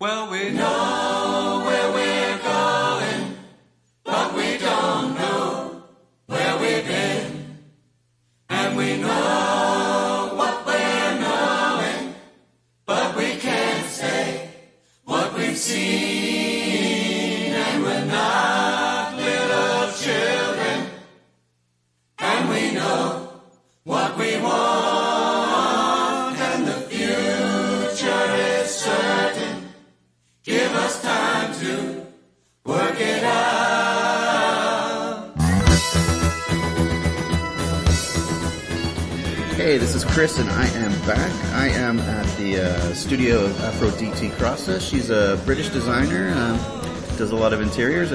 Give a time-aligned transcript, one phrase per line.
[0.00, 2.37] Well, we know where we're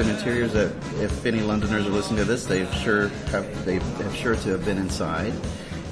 [0.03, 0.71] and interiors that,
[1.02, 4.66] if any Londoners are listening to this, they've sure have they have sure to have
[4.66, 5.34] been inside.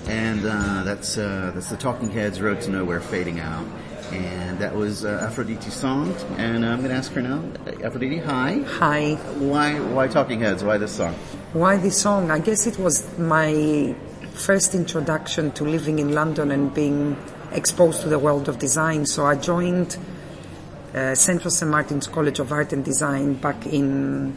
[0.07, 3.65] And uh, that's uh, that's the Talking Heads' "Road to Nowhere" fading out,
[4.11, 6.13] and that was uh, Afroditi's song.
[6.37, 7.43] And I'm going to ask her now,
[7.83, 8.63] Aphrodite, hi.
[8.67, 9.13] Hi.
[9.37, 10.63] Why why Talking Heads?
[10.63, 11.13] Why this song?
[11.53, 12.31] Why this song?
[12.31, 13.95] I guess it was my
[14.33, 17.15] first introduction to living in London and being
[17.51, 19.05] exposed to the world of design.
[19.05, 19.97] So I joined
[20.93, 21.71] uh, Central St.
[21.71, 24.33] Martin's College of Art and Design back in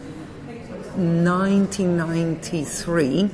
[0.96, 3.30] 1993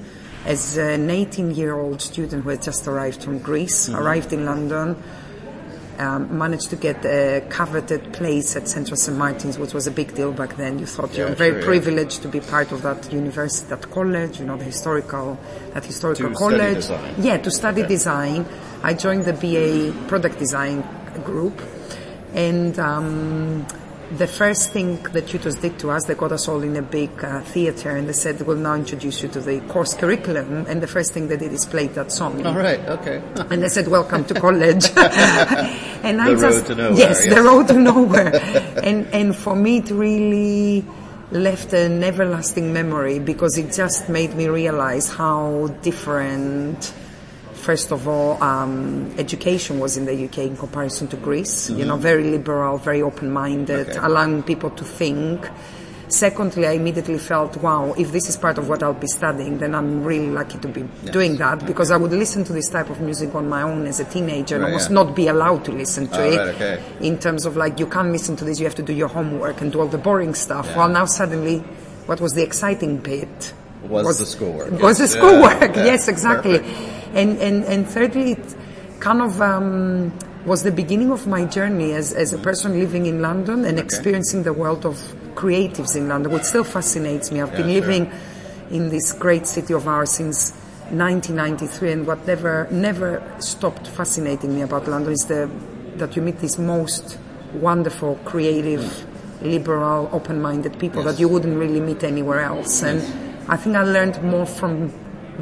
[0.47, 4.97] as an 18 year old student who had just arrived from Greece, arrived in London.
[5.99, 9.19] Um, managed to get a coveted place at Central St.
[9.19, 10.79] Martin's, which was a big deal back then.
[10.79, 11.67] You thought Yeah, you're very sure, yeah.
[11.67, 15.39] privileged to be part of that university, that college, you know, the historical,
[15.75, 16.77] that historical To study college.
[16.77, 17.15] design.
[17.19, 17.89] Yeah, to study Okay.
[17.91, 18.47] design.
[18.83, 20.83] I joined the BA product design
[21.23, 21.61] group,
[22.35, 23.67] and um,
[24.17, 27.11] the first thing the tutors did to us, they got us all in a big
[27.25, 30.87] uh, theater, and they said, "We'll now introduce you to the course curriculum." And the
[30.89, 32.45] first thing they did is play that song.
[32.45, 33.23] All right, okay.
[33.51, 37.35] And they said, "Welcome to college." and I The just road to nowhere, yes, yes.
[37.35, 38.35] the road to nowhere.
[38.83, 40.85] and and for me, it really
[41.31, 46.93] left an everlasting memory because it just made me realize how different.
[47.61, 51.69] First of all, um, education was in the UK in comparison to Greece.
[51.71, 53.91] You know, very liberal, very open-minded, Mm-hmm.
[53.91, 54.07] Okay.
[54.07, 55.47] allowing people to think.
[56.09, 59.75] Secondly, I immediately felt, wow, if this is part of what I'll be studying, then
[59.77, 60.83] I'm really lucky to be
[61.13, 64.01] doing that because I would listen to this type of music on my own as
[64.01, 64.95] a teenager and Right, almost yeah.
[64.95, 66.37] not be allowed to listen to Oh, it.
[66.39, 66.83] right, okay.
[67.01, 69.61] In terms of like, you can't listen to this, you have to do your homework
[69.61, 70.67] and do all the boring stuff.
[70.75, 71.59] Well, now suddenly,
[72.07, 73.53] what was the exciting bit?
[73.87, 75.13] Was the schoolwork, Was yes.
[75.13, 76.59] the schoolwork, Yeah, yeah, yes, exactly.
[76.59, 77.00] perfect.
[77.15, 78.57] And, and, and thirdly, it
[79.01, 80.13] kind of um,
[80.45, 84.43] was the beginning of my journey as, as a person living in London and experiencing
[84.43, 84.97] the world of
[85.35, 87.41] creatives in London, which still fascinates me.
[87.41, 87.89] I've been Yeah, sure.
[87.89, 88.13] living
[88.71, 90.53] in this great city of ours since
[90.91, 95.49] 1993, and what never, never stopped fascinating me about London is the,
[95.97, 97.19] that you meet these most
[97.55, 99.07] wonderful, creative,
[99.43, 101.15] liberal, open-minded people Yes.
[101.15, 102.83] that you wouldn't really meet anywhere else.
[102.83, 103.01] And
[103.49, 104.93] I think I learned more from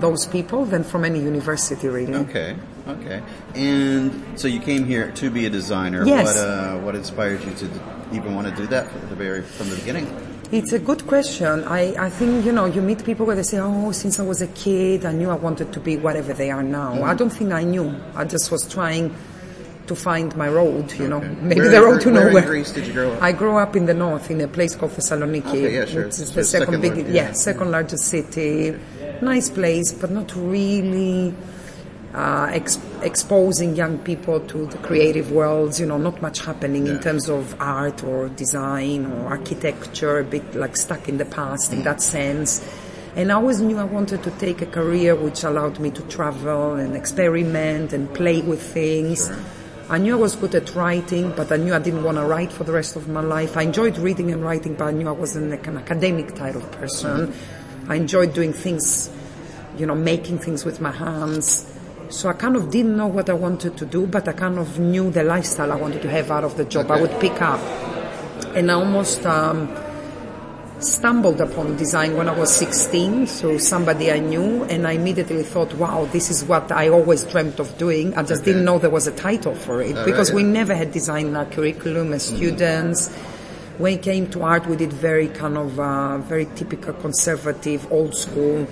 [0.00, 2.14] those people than from any university, really.
[2.14, 3.22] Okay, okay.
[3.54, 6.06] And so you came here to be a designer.
[6.06, 6.26] Yes.
[6.26, 7.66] What uh, what inspired you to
[8.12, 10.06] even want to do that from the very from the beginning?
[10.50, 11.64] It's a good question.
[11.64, 14.41] I, I think, you know, you meet people where they say, oh, since I was
[14.41, 16.94] a kid, I knew I wanted to be whatever they are now.
[16.94, 17.04] Mm-hmm.
[17.04, 17.94] I don't think I knew.
[18.14, 19.14] I just was trying
[19.88, 22.47] to find my road, you know, maybe Where- the road to where- where in nowhere.
[22.47, 23.22] Greece did you grow up?
[23.22, 26.04] I grew up in the north in a place called Thessaloniki, Okay, yeah, sure.
[26.04, 27.32] It's the second, second big, lar- yeah, yeah.
[27.32, 28.75] second largest city.
[29.20, 31.34] Nice place, but not really
[32.14, 35.80] uh, ex- exposing young people to the creative worlds.
[35.80, 40.20] You know, not much happening in terms of art or design or architecture.
[40.20, 42.64] A bit like stuck in the past in that sense.
[43.16, 46.74] And I always knew I wanted to take a career which allowed me to travel
[46.74, 49.28] and experiment and play with things.
[49.90, 52.52] I knew I was good at writing, but I knew I didn't want to write
[52.52, 53.56] for the rest of my life.
[53.56, 56.70] I enjoyed reading and writing, but I knew I wasn't like an academic type of
[56.72, 57.34] person.
[57.88, 59.10] I enjoyed doing things,
[59.78, 61.65] you know, making things with my hands.
[62.10, 64.78] So I kind of didn't know what I wanted to do, but I kind of
[64.78, 66.91] knew the lifestyle I wanted to have out of the job.
[66.91, 67.60] I would pick up.
[68.54, 69.69] And I almost um,
[70.81, 75.75] stumbled upon design when I was 16 through somebody I knew, and I immediately thought,
[75.75, 78.14] wow, this is what I always dreamt of doing.
[78.17, 78.52] I just Okay.
[78.52, 81.26] didn't know there was a title for it All because right, we never had design
[81.26, 83.11] in our curriculum as students.
[83.78, 88.14] When it came to art, we did very kind of uh, very typical conservative, old
[88.14, 88.66] school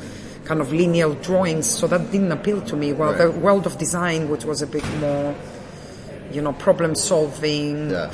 [0.45, 2.93] kind of lineal drawings, so that didn't appeal to me.
[2.93, 5.35] Well, the world of design, which was a bit more,
[6.31, 8.11] you know, problem solving, Yeah.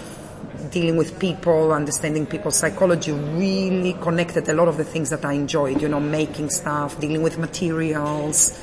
[0.71, 5.33] dealing with people, understanding people's psychology really connected a lot of the things that I
[5.33, 8.59] enjoyed, you know, making stuff, dealing with materials,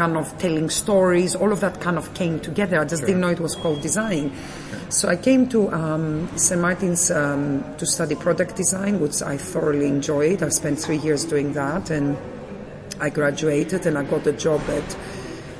[0.00, 2.80] kind of telling stories, all of that kind of came together.
[2.80, 4.32] I just didn't know it was called design.
[4.88, 6.58] So I came to um, St.
[6.58, 10.42] Martin's um, to study product design, which I thoroughly enjoyed.
[10.42, 12.16] I spent three years doing that, and
[12.98, 14.96] I graduated and I got a job at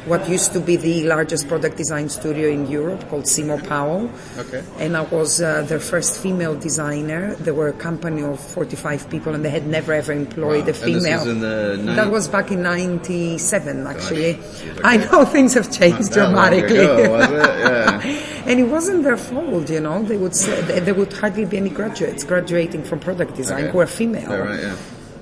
[0.07, 4.11] what used to be the largest product design studio in Europe called Seymour Powell.
[4.39, 4.63] Okay.
[4.79, 7.35] And I was uh, their first female designer.
[7.37, 10.71] They were a company of 45 people and they had never ever employed Wow.
[10.71, 11.25] a female.
[11.27, 14.35] was that was back in 97 actually.
[14.35, 16.79] Gosh, I know things have changed dramatically.
[16.79, 17.19] ago?
[17.19, 18.01] Yeah.
[18.47, 20.03] and it wasn't their fault, you know.
[20.03, 23.73] They would say, there- would hardly be any graduates graduating from product design Okay.
[23.73, 24.29] who are female.
[24.29, 24.61] Right?
[24.61, 24.77] Yeah.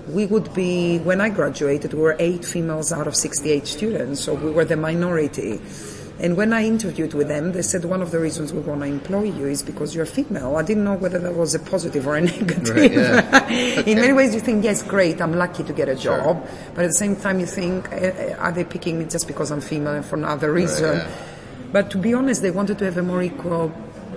[0.08, 4.34] We would be, when I graduated, we were eight females out of 68 students, so
[4.34, 5.60] we were the minority.
[6.20, 8.87] And when I interviewed with them, they said one of the reasons we want to
[8.88, 10.56] employ you is because you're female.
[10.56, 12.75] I didn't know whether that was a positive or a negative.
[12.75, 13.82] Right, yeah.
[13.87, 16.16] In many ways, you think, yes, great, I'm lucky to get a Sure.
[16.16, 16.44] job.
[16.75, 19.52] But at the same time, you think, eh, eh, are they picking me just because
[19.52, 20.96] I'm female and for no other reason?
[20.99, 21.08] yeah.
[21.70, 23.70] But to be honest, they wanted to have a more equal,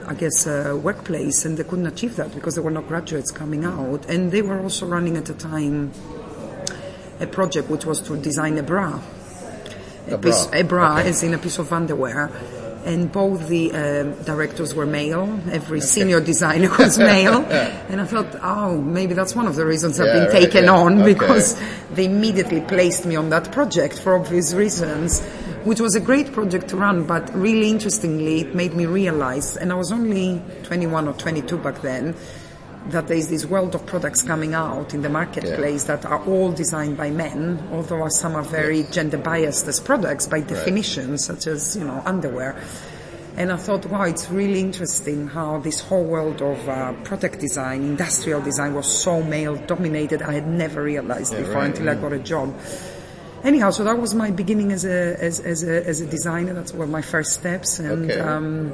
[0.07, 3.65] I guess, uh, workplace, and they couldn't achieve that because there were no graduates coming
[3.65, 4.05] out.
[4.09, 5.91] And they were also running at the time
[7.19, 8.99] a project which was to design a bra.
[10.09, 11.09] A piece, bra, a bra okay.
[11.09, 12.31] as in a piece of underwear.
[12.83, 15.39] And both the um, directors were male.
[15.51, 17.45] Every senior designer was male.
[17.45, 20.63] And I thought, oh, maybe that's one of the reasons I've Yeah, been right, taken
[20.63, 20.71] yeah.
[20.73, 21.13] on Okay.
[21.13, 21.61] because
[21.93, 25.21] they immediately placed me on that project for obvious reasons,
[25.63, 27.05] which was a great project to run.
[27.05, 31.81] But really interestingly, it made me realize, and I was only 21 or 22 back
[31.81, 32.15] then,
[32.87, 36.51] that there is this world of products coming out in the marketplace that are all
[36.51, 41.75] designed by men, although some are very gender biased as products by definition, such as
[41.75, 42.59] you know underwear.
[43.37, 47.81] And I thought, wow, it's really interesting how this whole world of uh, product design,
[47.83, 50.21] industrial design, was so male dominated.
[50.21, 52.53] I had never realized before right, until I got a job.
[53.43, 56.53] Anyhow, so that was my beginning as a as, as a as a designer.
[56.53, 58.19] That's were my first steps, and Okay.
[58.19, 58.73] um,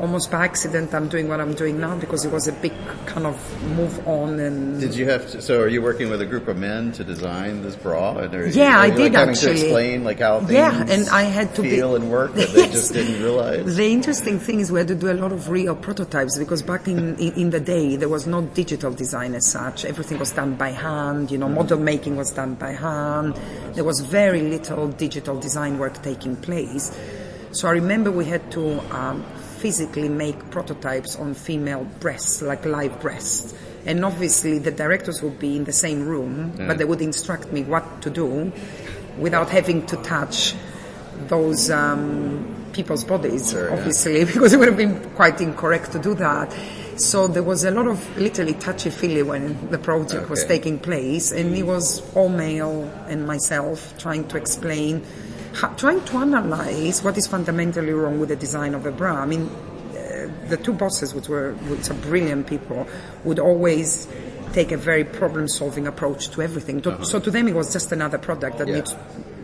[0.00, 2.72] almost by accident, I'm doing what I'm doing now because it was a big
[3.06, 3.36] kind of
[3.76, 4.38] move on.
[4.40, 5.40] And Did you have to?
[5.42, 8.16] So, are you working with a group of men to design this bra?
[8.18, 9.54] And are you, Yeah, are I you, like, did having actually.
[9.54, 12.48] to explain like how things Yeah, and I had to be- feel and work that
[12.54, 12.72] they Yes.
[12.72, 13.76] just didn't realize.
[13.76, 16.88] The interesting thing is we had to do a lot of real prototypes because back
[16.88, 19.84] in, in, in the day there was no digital design as such.
[19.84, 23.34] Everything was done by hand, you know, model making was done by hand.
[23.74, 26.90] There was very little digital design work taking place.
[27.52, 29.24] So I remember we had to um,
[29.64, 33.54] physically make prototypes on female breasts, like live breasts.
[33.86, 37.62] And obviously the directors would be in the same room, but they would instruct me
[37.62, 38.52] what to do
[39.16, 40.54] without having to touch
[41.28, 43.74] those um, people's bodies, Sure, yeah.
[43.74, 46.52] obviously, because it would have been quite incorrect to do that.
[46.96, 51.56] So there was a lot of literally touchy-feely when the project was taking place, and
[51.56, 55.02] it was all male and myself trying to explain,
[55.76, 59.14] trying to analyze what is fundamentally wrong with the design of a bra.
[59.22, 62.86] I mean, uh, the two bosses, which were which are brilliant people,
[63.24, 64.06] would always
[64.52, 66.80] take a very problem-solving approach to everything.
[66.82, 68.76] To, So to them, it was just another product that Uh-huh.
[68.76, 68.84] Yeah.
[68.84, 68.96] needs,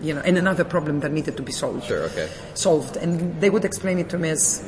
[0.02, 2.04] you know, and another problem that needed to be solved Sure.
[2.04, 2.28] Okay.
[2.54, 2.96] solved.
[2.96, 4.62] And they would explain it to me as,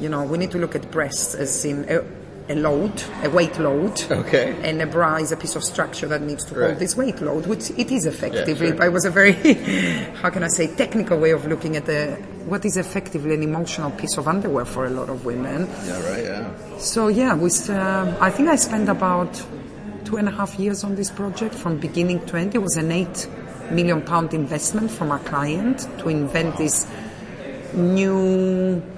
[0.00, 2.02] you know, we need to look at breasts as in a,
[2.48, 4.02] a load, a weight load.
[4.10, 4.56] Okay.
[4.62, 6.66] And a bra is a piece of structure that needs to Right.
[6.68, 8.68] hold this weight load, which it is effectively.
[8.68, 8.74] sure.
[8.74, 9.32] But it was a very,
[10.22, 12.16] how can I say, technical way of looking at the,
[12.46, 15.68] what is effectively an emotional piece of underwear for a lot of women.
[15.86, 16.10] Yeah.
[16.10, 16.24] Right.
[16.24, 16.50] Yeah.
[16.78, 19.42] So yeah, we, um, I think I spent about
[20.04, 22.54] two and a half years on this project from beginning to end.
[22.54, 23.28] It was an eight
[23.70, 26.86] million pound investment from our client to invent this
[27.74, 28.97] new uh,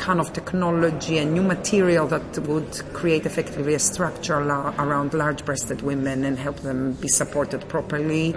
[0.00, 5.82] kind of technology and new material that would create effectively a structure la- around large-breasted
[5.82, 8.34] women and help them be supported properly.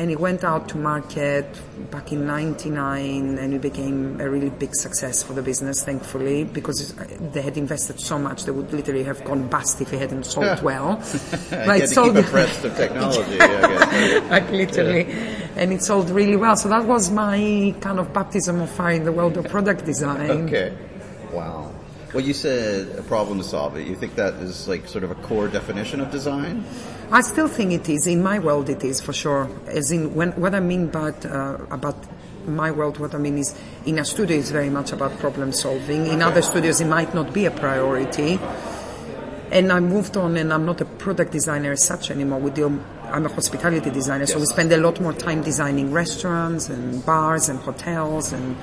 [0.00, 1.44] And it went out to market
[1.90, 6.94] back in 99 and it became a really big success for the business, thankfully, because
[7.34, 10.62] they had invested so much they would literally have gone bust if it hadn't sold
[10.70, 10.92] well.
[10.92, 13.38] I But get it sold- abreast of technology.
[13.38, 14.30] I guess.
[14.34, 15.04] like literally.
[15.56, 16.56] And it sold really well.
[16.56, 20.30] So that was my kind of baptism of fire in the world of product design.
[20.48, 20.74] Okay.
[21.30, 21.74] Wow.
[22.12, 23.86] Well, you said a problem to solve it.
[23.86, 26.64] You think that is like sort of a core definition of design?
[27.12, 28.08] I still think it is.
[28.08, 29.48] In my world, it is for sure.
[29.66, 31.96] As in, when, what I mean by, uh, about
[32.48, 36.08] my world, what I mean is in a studio, it's very much about problem solving.
[36.08, 38.40] In other studios, it might not be a priority.
[39.52, 42.40] And I moved on, and I'm not a product designer as such anymore.
[42.40, 46.68] We deal, I'm a hospitality designer, so we spend a lot more time designing restaurants
[46.68, 48.56] and bars and hotels and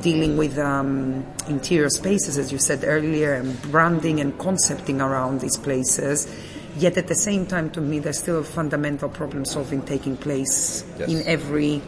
[0.00, 5.56] dealing with um, interior spaces, as you said earlier, and branding and concepting around these
[5.56, 6.26] places.
[6.76, 10.84] Yet at the same time, to me, there's still a fundamental problem solving taking place
[10.98, 11.08] Yes.
[11.10, 11.82] in every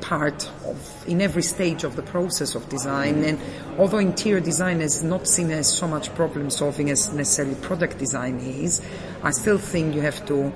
[0.00, 3.24] part of, in every stage of the process of design.
[3.24, 3.38] And
[3.78, 8.38] although interior design is not seen as so much problem solving as necessarily product design
[8.38, 8.80] is,
[9.22, 10.52] I still think you have to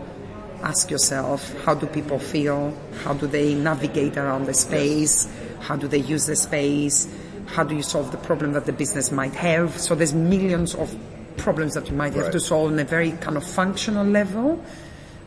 [0.63, 2.77] ask yourself, how do people feel?
[3.05, 5.29] How do they navigate around the space?
[5.61, 7.09] How do they use the space?
[7.47, 9.79] How do you solve the problem that the business might have?
[9.79, 10.95] So there's millions of
[11.37, 12.33] problems that you might have Right.
[12.33, 14.63] to solve on a very kind of functional level,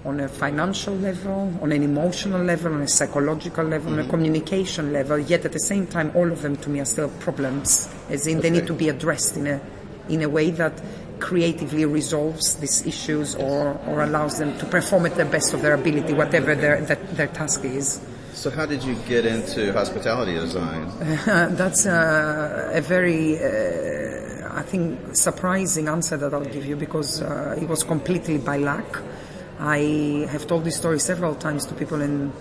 [0.05, 3.99] on a financial level, on an emotional level, on a psychological level, Mm-hmm.
[4.01, 5.17] on a communication level.
[5.19, 8.39] Yet at the same time, all of them to me are still problems, as in
[8.41, 9.59] they need to be addressed in a
[10.07, 10.71] in a way that
[11.19, 15.73] creatively resolves these issues or, or allows them to perform at the best of their
[15.73, 18.01] ability, whatever their that, their task is.
[18.33, 20.91] So how did you get into hospitality design?
[21.55, 27.57] That's a, a very, uh, I think, surprising answer that I'll give you because uh,
[27.59, 29.01] it was completely by luck.
[29.57, 32.33] I have told this story several times to people and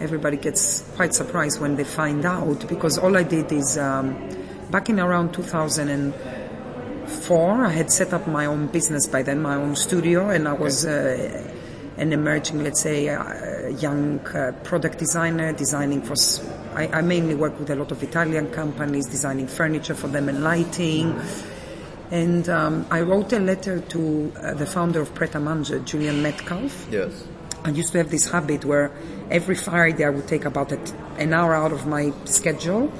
[0.00, 4.16] everybody gets quite surprised when they find out because all I did is um,
[4.70, 5.34] back in around
[7.12, 10.52] 2004 I had set up my own business by then, my own studio and I
[10.54, 11.52] was uh,
[11.98, 16.12] an emerging, let's say, uh, young uh, product designer, designing for.
[16.12, 16.40] s-
[16.74, 20.42] I, I mainly work with a lot of Italian companies, designing furniture for them and
[20.42, 21.20] lighting.
[22.10, 26.22] And um, I wrote a letter to uh, the founder of Pret a Manger, Julian
[26.22, 26.86] Metcalfe.
[26.90, 27.24] Yes.
[27.64, 28.90] I used to have this habit where
[29.30, 32.90] every Friday I would take about an hour out of my schedule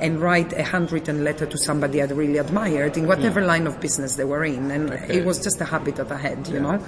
[0.00, 4.16] and write a handwritten letter to somebody I'd really admired in whatever line of business
[4.16, 4.70] they were in.
[4.70, 5.18] And Okay.
[5.18, 6.82] it was just a habit that I had, you know.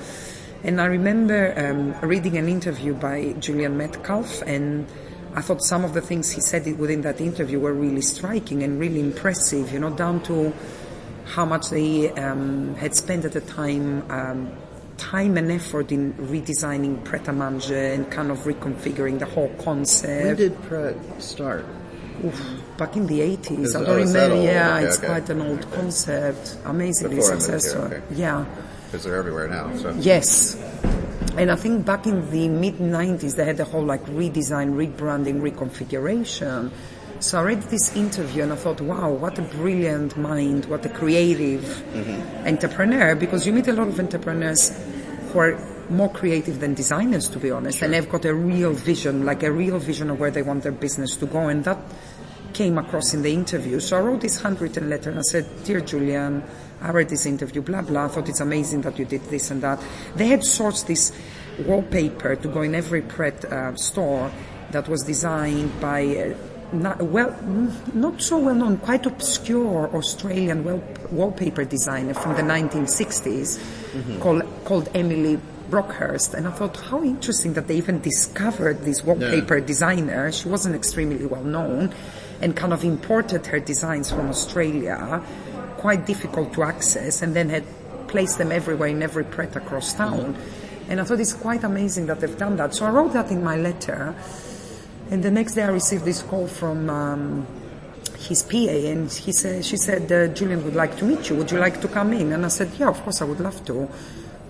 [0.62, 4.86] And I remember um, reading an interview by Julian Metcalfe and
[5.34, 8.80] I thought some of the things he said within that interview were really striking and
[8.80, 10.52] really impressive, you know, down to
[11.24, 14.50] how much they um, had spent at the time um,
[14.96, 20.24] time and effort in redesigning Pret a Manger and kind of reconfiguring the whole concept.
[20.26, 21.64] When did Pret start?
[22.24, 23.58] Oof, back in the 80s.
[23.60, 24.42] Is- I oh, don't that remember.
[24.42, 25.06] Yeah, Okay, it's okay.
[25.06, 26.56] quite an old concept.
[26.64, 27.82] Amazingly Before here, successful.
[27.84, 28.02] okay.
[28.12, 28.44] Yeah.
[28.86, 29.74] Because they're everywhere now.
[29.76, 30.56] So Yes.
[31.36, 35.40] And I think back in the mid 90s, they had the whole like redesign, rebranding,
[35.40, 36.70] reconfiguration.
[37.20, 40.88] So I read this interview and I thought, wow, what a brilliant mind, what a
[40.88, 42.46] creative mm-hmm.
[42.48, 44.72] entrepreneur, because you meet a lot of entrepreneurs
[45.30, 49.24] who are more creative than designers, to be honest, and they've got a real vision,
[49.24, 51.48] like a real vision of where they want their business to go.
[51.48, 51.78] And that
[52.52, 53.80] came across in the interview.
[53.80, 56.42] So I wrote this handwritten letter and I said, Dear Julian,
[56.80, 58.06] I read this interview, blah, blah.
[58.06, 59.82] I thought it's amazing that you did this and that.
[60.16, 61.12] They had sourced this
[61.58, 64.30] wallpaper to go in every Pret uh, store
[64.70, 66.34] that was designed by uh,
[66.72, 67.36] not, well,
[67.92, 74.88] not so well known, quite obscure Australian wall, wallpaper designer from the 1960s called, called
[74.94, 76.34] Emily Brockhurst.
[76.34, 80.32] And I thought, how interesting that they even discovered this wallpaper designer.
[80.32, 81.94] She wasn't extremely well known
[82.40, 85.22] and kind of imported her designs from Australia,
[85.76, 87.64] quite difficult to access, and then had
[88.08, 90.36] placed them everywhere in every Pret across town.
[90.88, 92.74] And I thought it's quite amazing that they've done that.
[92.74, 94.14] So I wrote that in my letter.
[95.10, 97.46] And the next day I received this call from um,
[98.18, 101.36] his PA, and he said, she said, uh, Julian would like to meet you.
[101.36, 102.32] Would you like to come in?
[102.32, 103.88] And I said, yeah, of course I would love to.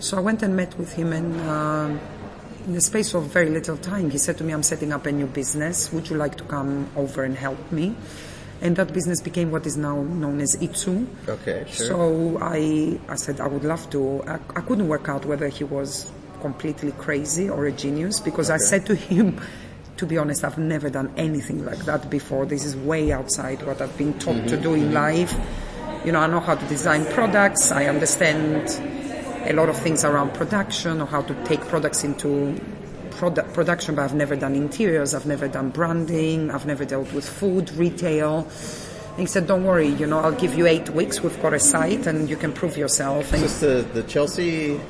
[0.00, 1.98] So I went and met with him, and uh,
[2.66, 5.12] in the space of very little time, he said to me, I'm setting up a
[5.12, 5.92] new business.
[5.92, 7.94] Would you like to come over and help me?
[8.62, 11.06] And that business became what is now known as Itsu.
[11.28, 11.86] Okay, sure.
[11.86, 14.22] So I, I said I would love to.
[14.24, 18.56] I, I couldn't work out whether he was completely crazy or a genius because I
[18.56, 19.38] said to him,
[19.98, 22.46] to be honest, I've never done anything like that before.
[22.46, 25.34] This is way outside what I've been taught to do in life.
[26.06, 27.70] You know, I know how to design products.
[27.70, 28.68] I understand
[29.46, 32.60] a lot of things around production or how to take products into
[33.12, 35.14] product production, but I've never done interiors.
[35.14, 36.50] I've never done branding.
[36.50, 38.48] I've never dealt with food, retail.
[39.10, 39.88] And he said, "Don't worry.
[39.88, 41.22] You know, I'll give you eight weeks.
[41.22, 44.80] We've got a site, and you can prove yourself." And the, the Chelsea?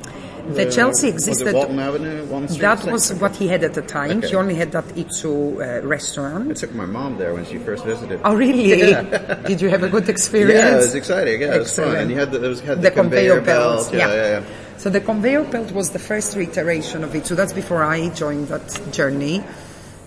[0.49, 2.61] The Chelsea Was existed- Walton Avenue, Walton Street?
[2.61, 4.19] that was what he had at the time.
[4.19, 4.29] Okay.
[4.29, 8.21] He only had that Itsu uh, I took my mom there when she first visited.
[8.23, 8.93] Oh, really?
[9.47, 10.59] Did you have a good experience?
[10.59, 11.41] Yeah, it was exciting.
[11.41, 11.95] Yeah, it was fun.
[11.95, 13.89] And you had the, was, had the, the, conveyor, belts.
[13.89, 13.93] belt.
[13.95, 14.77] Yeah, yeah, yeah.
[14.77, 17.27] So the conveyor belt was the first iteration of it.
[17.27, 19.43] So that's before I joined that journey.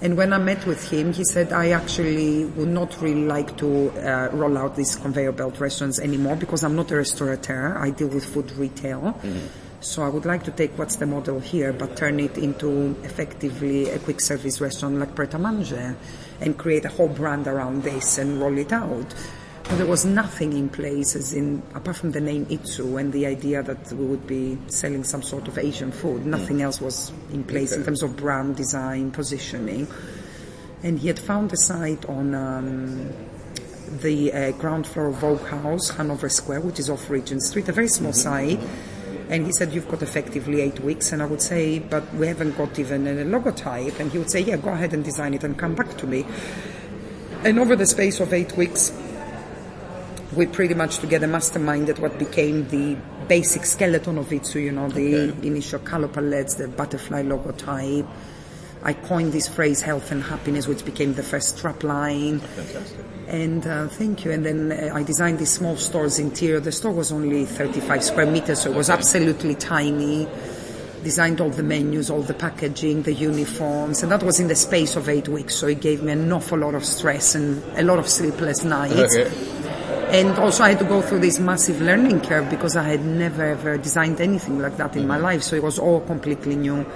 [0.02, 3.90] And when I met with him, he said, I actually would not really like to
[3.90, 7.78] uh, roll out these conveyor belt restaurants anymore because I'm not a restaurateur.
[7.78, 9.18] I deal with food retail.
[9.84, 13.90] So I would like to take what's the model here, but turn it into effectively
[13.90, 15.94] a quick service restaurant like Pret a Manger
[16.40, 19.14] and create a whole brand around this and roll it out.
[19.64, 23.62] There was nothing in place, as in apart from the name Itsu and the idea
[23.62, 26.24] that we would be selling some sort of Asian food.
[26.24, 29.86] Nothing else was in place in terms of brand design, positioning.
[30.82, 33.12] And he had found a site on um,
[34.00, 37.72] the uh, ground floor of Vogue House, Hanover Square, which is off Regent Street, a
[37.72, 38.60] very small site.
[39.34, 41.10] And he said, You've got effectively eight weeks.
[41.10, 43.98] And I would say, But we haven't got even a logotype.
[43.98, 46.24] And he would say, Yeah, go ahead and design it and come back to me.
[47.42, 48.92] And over the space of eight weeks,
[50.36, 54.46] we pretty much together masterminded what became the basic skeleton of it.
[54.46, 55.48] So, you know, the Okay.
[55.48, 58.06] initial color palettes, the butterfly logotype.
[58.84, 62.40] I coined this phrase, health and happiness, which became the first strap line.
[62.40, 63.04] Fantastic.
[63.28, 64.30] And uh, thank you.
[64.30, 66.60] And then uh, I designed this small store's interior.
[66.60, 70.28] The store was only 35 square meters, so it was absolutely tiny.
[71.02, 74.96] Designed all the menus, all the packaging, the uniforms, and that was in the space
[74.96, 75.54] of eight weeks.
[75.54, 79.16] So it gave me an awful lot of stress and a lot of sleepless nights.
[79.16, 80.18] Okay.
[80.18, 83.44] And also I had to go through this massive learning curve because I had never
[83.44, 85.42] ever designed anything like that in my life.
[85.42, 86.86] So it was all completely new.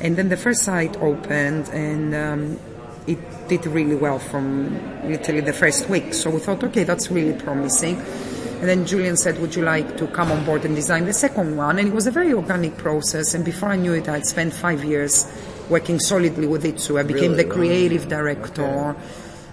[0.00, 2.60] And then the first site opened and um,
[3.06, 4.74] it did really well from
[5.08, 6.12] literally the first week.
[6.14, 7.96] So we thought, okay, that's really promising.
[7.96, 11.56] And then Julian said, would you like to come on board and design the second
[11.56, 11.78] one?
[11.78, 13.34] And it was a very organic process.
[13.34, 15.26] And before I knew it, I'd spent five years
[15.68, 16.80] working solidly with it.
[16.80, 17.44] So I became Really?
[17.44, 18.96] the creative director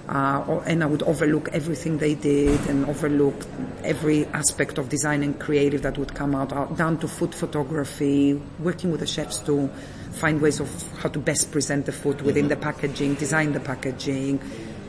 [0.09, 3.35] uh, and I would overlook everything they did and overlook
[3.83, 8.41] every aspect of design and creative that would come out, out down to food photography,
[8.59, 9.69] working with the chefs to
[10.13, 12.63] find ways of how to best present the food within the mm-hmm.
[12.63, 14.39] packaging, design the packaging,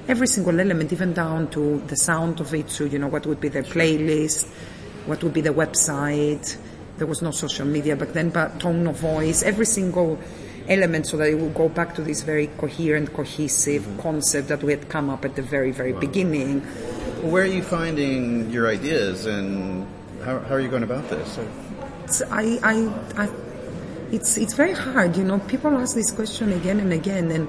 [0.08, 2.70] every single element, even down to the sound of it.
[2.70, 4.46] So, you know, what would be the playlist,
[5.06, 6.56] what would be the website.
[6.98, 10.18] There was no social media back then, but tone of voice, every single
[10.68, 14.00] element so that it will go back to this very coherent, cohesive mm-hmm.
[14.00, 16.62] concept that we had come up at the very, very beginning.
[17.22, 19.86] Well, where are you finding your ideas, and
[20.22, 21.38] how, how are you going about this?
[22.04, 23.28] It's, I, I, I,
[24.14, 27.48] it's, it's very hard, you know, people ask this question again and again and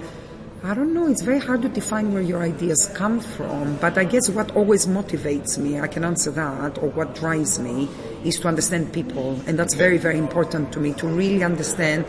[0.64, 4.04] I don't know, it's very hard to define where your ideas come from, but I
[4.04, 7.88] guess what always motivates me, I can answer that, or what drives me,
[8.24, 9.40] is to understand people.
[9.46, 12.06] And that's very, very important to me, to really understand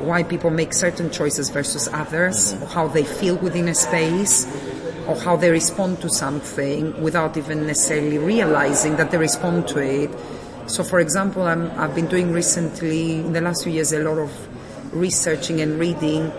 [0.00, 2.64] why people make certain choices versus others, mm-hmm.
[2.64, 4.44] or how they feel within a space,
[5.06, 10.10] or how they respond to something without even necessarily realizing that they respond to it.
[10.66, 14.18] So, for example, I'm, I've been doing recently, in the last few years, a lot
[14.18, 14.30] of
[14.94, 16.32] researching and reading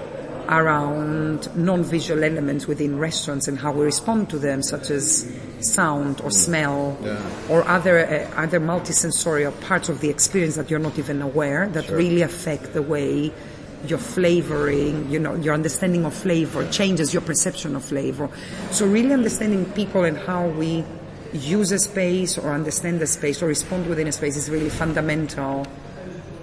[0.50, 6.32] around non-visual elements within restaurants and how we respond to them, such as sound or
[6.32, 7.20] smell Yeah.
[7.50, 11.86] or other uh, other multisensorial parts of the experience that you're not even aware that
[11.86, 11.98] Sure.
[11.98, 13.32] really affect the way
[13.88, 18.30] your flavoring, you know, your understanding of flavor changes your perception of flavor.
[18.72, 20.84] So really understanding people and how we
[21.36, 25.66] use a space or understand the space or respond within a space is really fundamental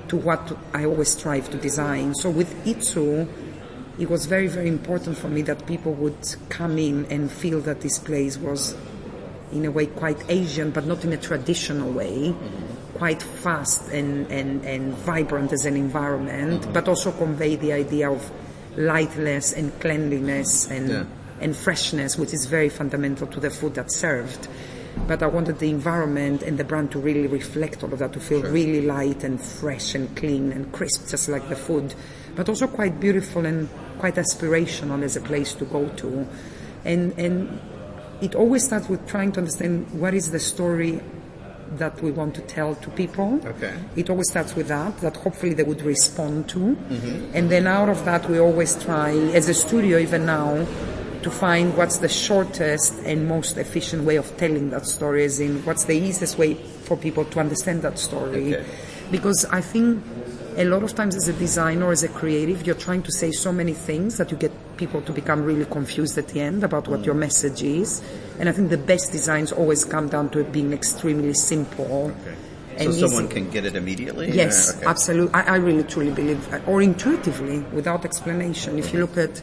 [0.09, 2.15] to what I always strive to design.
[2.15, 3.29] So with Itsu,
[3.99, 7.81] it was very, very important for me that people would come in and feel that
[7.81, 8.77] this place was
[9.53, 12.99] in a way quite Asian, but not in a traditional way, mm-hmm.
[12.99, 16.73] quite fast and, and, and vibrant as an environment, mm-hmm.
[16.73, 18.31] but also convey the idea of
[18.77, 21.05] lightness and cleanliness and, Yeah.
[21.41, 24.49] and freshness, which is very fundamental to the food that's served.
[25.07, 28.21] But I wanted the environment and the brand to really reflect all of that, to
[28.21, 31.95] feel really light and fresh and clean and crisp, just like the food,
[32.37, 36.27] but also quite beautiful and quite aspirational as a place to go to.
[36.85, 37.61] And, and
[38.21, 41.01] it always starts with trying to understand what is the story
[41.79, 43.41] that we want to tell to people.
[43.45, 43.75] Okay.
[43.97, 46.59] It always starts with that, that hopefully they would respond to.
[46.59, 47.31] Mm-hmm.
[47.35, 50.67] And then out of that, we always try, as a studio even now,
[51.23, 55.65] to find what's the shortest and most efficient way of telling that story, as in
[55.65, 58.55] what's the easiest way for people to understand that story.
[58.55, 58.67] Okay.
[59.11, 60.03] Because I think
[60.57, 63.53] a lot of times as a designer, as a creative, you're trying to say so
[63.53, 67.05] many things that you get people to become really confused at the end about what
[67.05, 67.21] your mm.
[67.21, 68.03] message is.
[68.39, 72.13] And I think the best designs always come down to it being extremely simple.
[72.79, 73.35] So and someone easy.
[73.35, 74.31] can get it immediately?
[74.31, 74.87] Yes, Yeah, okay.
[74.87, 75.35] absolutely.
[75.35, 78.79] I, I really truly believe, or intuitively, without explanation.
[78.79, 79.43] If you look at,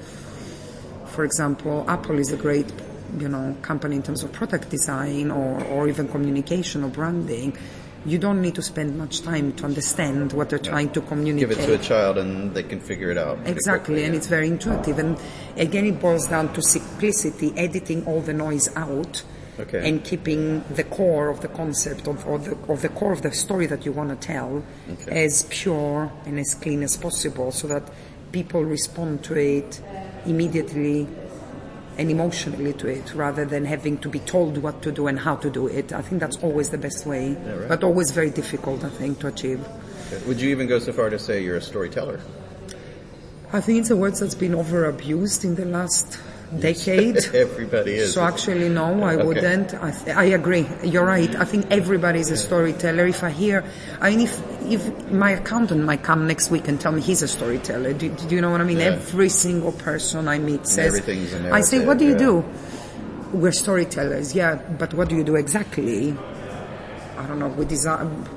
[1.19, 2.71] for example, Apple is a great,
[3.17, 7.57] you know, company in terms of product design or, or even communication or branding.
[8.05, 11.49] You don't need to spend much time to understand what they're trying to communicate.
[11.49, 13.37] Give it to a child and they can figure it out.
[13.45, 14.17] Exactly, quickly, and yeah.
[14.19, 14.97] it's very intuitive.
[14.97, 15.19] And
[15.57, 19.21] again, it boils down to simplicity, editing all the noise out,
[19.59, 19.89] Okay.
[19.89, 23.33] and keeping the core of the concept of, or the, of the core of the
[23.33, 25.25] story that you want to tell Okay.
[25.25, 27.83] as pure and as clean as possible, so that
[28.31, 29.81] people respond to it
[30.25, 31.07] immediately
[31.97, 35.35] and emotionally to it rather than having to be told what to do and how
[35.35, 35.91] to do it.
[35.91, 37.67] I think that's always the best way, right.
[37.67, 39.59] but always very difficult, I think, to achieve.
[40.25, 42.21] Would you even go so far to say you're a storyteller?
[43.51, 46.19] I think it's a word that's been over abused in the last
[46.59, 47.17] decade.
[47.33, 48.13] Everybody is.
[48.13, 49.23] So actually, no, I Okay.
[49.25, 49.73] wouldn't.
[49.75, 50.65] I, th- I agree.
[50.83, 51.33] You're right.
[51.35, 53.05] I think everybody is a storyteller.
[53.05, 53.63] If I hear,
[54.01, 57.27] I mean, if if my accountant might come next week and tell me he's a
[57.27, 58.79] storyteller, do, do you know what I mean?
[58.79, 58.85] Yeah.
[58.97, 61.01] Every single person I meet says,
[61.51, 62.17] I say, what do you yeah.
[62.17, 62.45] do?
[63.33, 66.15] We're storytellers, yeah, but what do you do exactly?
[67.17, 67.49] I don't know.
[67.49, 68.27] We design.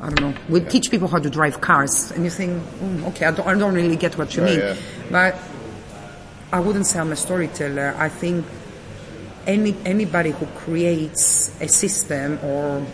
[0.00, 0.40] I don't know.
[0.48, 3.54] We teach people how to drive cars, and you think, mm, okay, I don't, I
[3.58, 4.76] don't really get what you Right, mean, yeah.
[5.10, 5.38] but
[6.52, 7.94] I wouldn't say I'm a storyteller.
[7.98, 8.46] I think
[9.46, 12.86] any anybody who creates a system or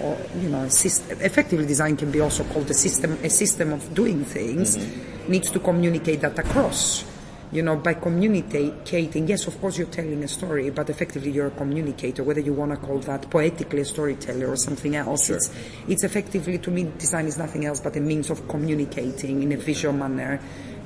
[0.00, 3.72] or you know a system, effectively design can be also called a system a system
[3.72, 5.30] of doing things mm-hmm.
[5.30, 7.04] needs to communicate that across.
[7.52, 11.50] You know by communicating yes of course you're telling a story but effectively you're a
[11.52, 15.30] communicator whether you want to call that poetically a storyteller or something else.
[15.30, 15.54] It's
[15.86, 19.56] it's effectively to me design is nothing else but a means of communicating in a
[19.56, 20.40] visual manner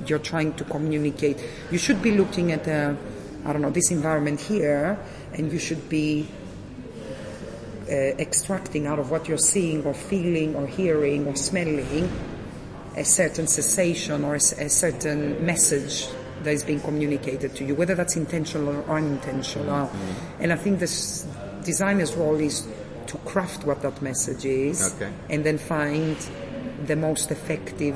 [0.07, 1.37] you're trying to communicate
[1.71, 2.95] you should be looking at a
[3.45, 4.99] I don't know, this environment here,
[5.33, 6.27] and you should be
[7.87, 12.11] uh, extracting out of what you're seeing or feeling or hearing or smelling
[12.97, 16.07] a certain sensation or a certain message
[16.43, 19.89] that is being communicated to you, whether that's intentional or unintentional.
[20.39, 21.25] And I think this
[21.63, 22.67] designer's role is
[23.07, 25.11] to craft what that message is Okay.
[25.29, 26.17] and then find
[26.85, 27.95] the most effective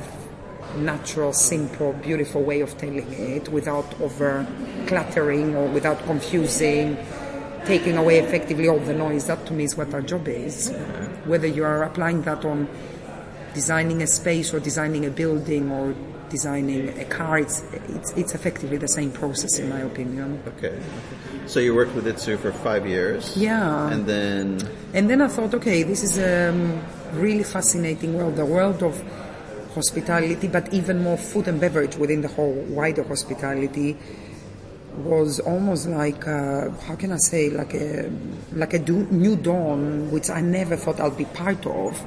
[0.77, 4.45] natural, simple, beautiful way of telling it without over
[4.87, 6.97] cluttering or without confusing,
[7.65, 9.27] taking away effectively all the noise.
[9.27, 10.71] That to me is what our job is.
[11.25, 12.67] Whether you are applying that on
[13.53, 15.95] designing a space or designing a building or
[16.29, 20.41] designing a car, it's, it's, it's effectively the same process in my opinion.
[20.57, 20.79] Okay.
[21.45, 23.37] So you worked with Itsu for five years.
[23.37, 23.89] Yeah.
[23.91, 26.81] And then And then I thought, okay, this is a um,
[27.13, 29.03] really fascinating world, the world of
[29.73, 33.97] hospitality, but even more food and beverage within the whole wider hospitality
[34.97, 38.11] was almost like, uh, how can I say, like a,
[38.53, 42.01] like a do- new dawn, which I never thought I'd be part of.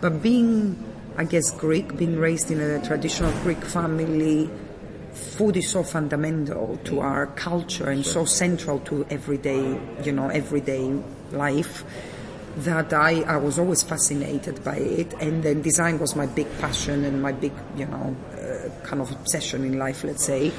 [0.00, 0.76] But being,
[1.16, 4.50] I guess, Greek, being raised in a traditional Greek family,
[5.12, 11.00] food is so fundamental to our culture and so central to everyday, you know, everyday
[11.32, 11.84] life
[12.56, 15.12] that I, I was always fascinated by it.
[15.20, 19.10] And then design was my big passion and my big, you know, uh, kind of
[19.12, 20.52] obsession in life, let's say.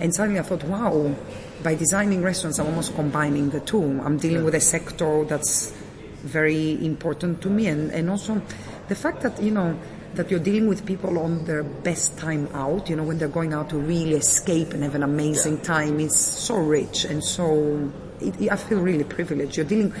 [0.00, 1.14] And suddenly I thought, wow,
[1.62, 4.00] by designing restaurants, I'm almost combining the two.
[4.02, 5.72] I'm dealing with a sector that's
[6.22, 7.66] very important to me.
[7.68, 8.40] And, and also
[8.88, 9.78] the fact that, you know,
[10.14, 13.52] that you're dealing with people on their best time out, you know, when they're going
[13.52, 18.50] out to really escape and have an amazing time is so rich and so, it,
[18.50, 19.56] I feel really privileged.
[19.56, 19.94] You're dealing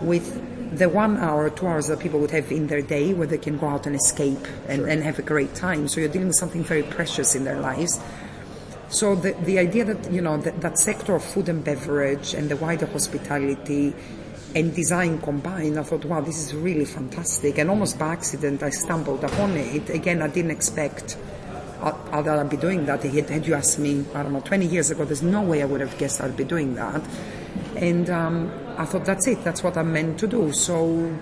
[0.00, 3.38] with the one hour, two hours that people would have in their day where they
[3.38, 5.88] can go out and escape and, and have a great time.
[5.88, 8.00] So you're dealing with something very precious in their lives.
[8.88, 12.48] So the, the idea that, you know, that, that sector of food and beverage and
[12.48, 13.94] the wider hospitality
[14.54, 17.58] and design combined, I thought, wow, this is really fantastic.
[17.58, 19.90] And almost by accident, I stumbled upon it.
[19.90, 21.16] Again, I didn't expect
[21.80, 23.02] uh, that I'd be doing that.
[23.02, 25.66] Had, had you asked me, I don't know, 20 years ago, there's no way I
[25.66, 27.02] would have guessed I'd be doing that.
[27.76, 29.42] And um, I thought, that's it.
[29.44, 30.52] That's what I'm meant to do.
[30.52, 31.16] So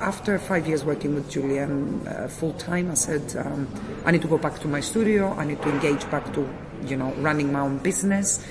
[0.00, 3.68] after five years working with Julian uh, full time, I said, um,
[4.04, 5.32] I need to go back to my studio.
[5.32, 6.48] I need to engage back to,
[6.86, 8.44] you know, running my own business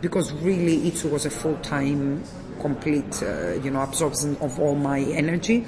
[0.00, 2.22] because really Itsu was a full time,
[2.60, 5.66] complete, uh, you know, absorption of all my energy.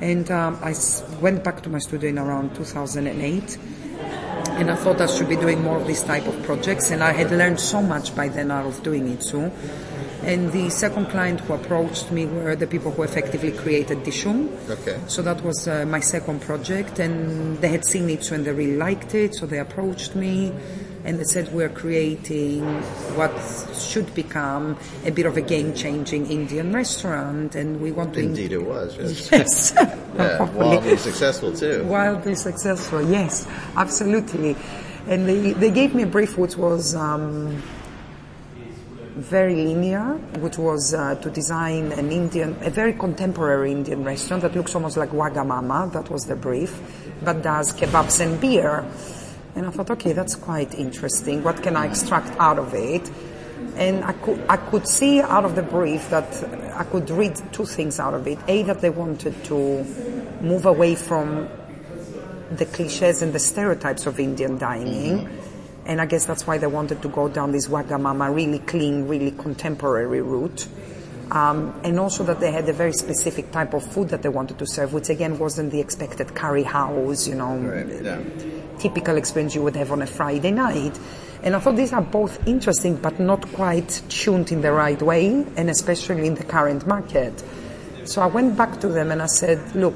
[0.00, 0.74] And um, I
[1.20, 3.58] went back to my studio in around 2008
[4.56, 6.90] and I thought I should be doing more of this type of projects.
[6.90, 9.50] And I had learned so much by then out of doing it too.
[10.24, 14.48] And the second client who approached me were the people who effectively created Dishoom.
[14.70, 14.98] Okay.
[15.06, 18.76] So that was uh, my second project, and they had seen it and they really
[18.76, 19.34] liked it.
[19.34, 20.52] So they approached me,
[21.04, 22.64] and they said we're creating
[23.16, 23.32] what
[23.76, 28.20] should become a bit of a game-changing Indian restaurant, and we want to.
[28.20, 28.96] indeed it was.
[28.96, 29.30] Yes.
[29.74, 29.74] Yes.
[30.14, 31.84] Yeah, wildly successful too.
[31.86, 33.02] wildly successful.
[33.10, 34.54] Yes, absolutely.
[35.08, 37.60] And they, they gave me a brief which was um,
[39.14, 44.56] very linear, which was uh, to design an Indian, a very contemporary Indian restaurant that
[44.56, 45.92] looks almost like Wagamama.
[45.92, 46.80] That was the brief,
[47.22, 48.84] but does kebabs and beer.
[49.54, 51.44] And I thought, okay, that's quite interesting.
[51.44, 53.08] What can I extract out of it?
[53.76, 57.66] And I could, I could see out of the brief that I could read two
[57.66, 58.38] things out of it.
[58.48, 59.84] A, that they wanted to
[60.40, 61.48] move away from
[62.50, 65.28] the cliches and the stereotypes of Indian dining
[65.86, 69.32] And I guess that's why they wanted to go down this Wagamama, really clean, really
[69.32, 70.66] contemporary route.
[71.30, 74.58] Um, and also that they had a very specific type of food that they wanted
[74.58, 78.20] to serve, which again wasn't the expected curry house, you know, Right, yeah.
[78.78, 80.98] typical experience you would have on a Friday night.
[81.42, 85.44] And I thought these are both interesting, but not quite tuned in the right way,
[85.56, 87.42] and especially in the current market.
[88.04, 89.94] So I went back to them and I said, look,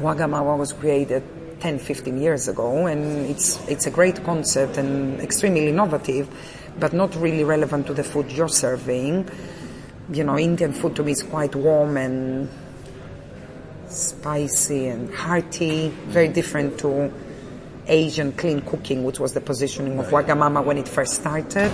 [0.00, 1.22] Wagamama was created
[1.60, 6.28] 10, 15 years ago, and it's, it's a great concept and extremely innovative,
[6.78, 9.28] but not really relevant to the food you're serving.
[10.12, 12.48] You know, Indian food to me is quite warm and
[13.88, 17.12] spicy and hearty, very different to
[17.86, 21.72] Asian clean cooking, which was the positioning of Wagamama when it first started.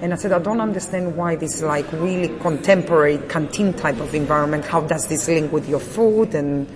[0.00, 4.64] And I said, I don't understand why this like really contemporary canteen type of environment,
[4.64, 6.68] how does this link with your food and,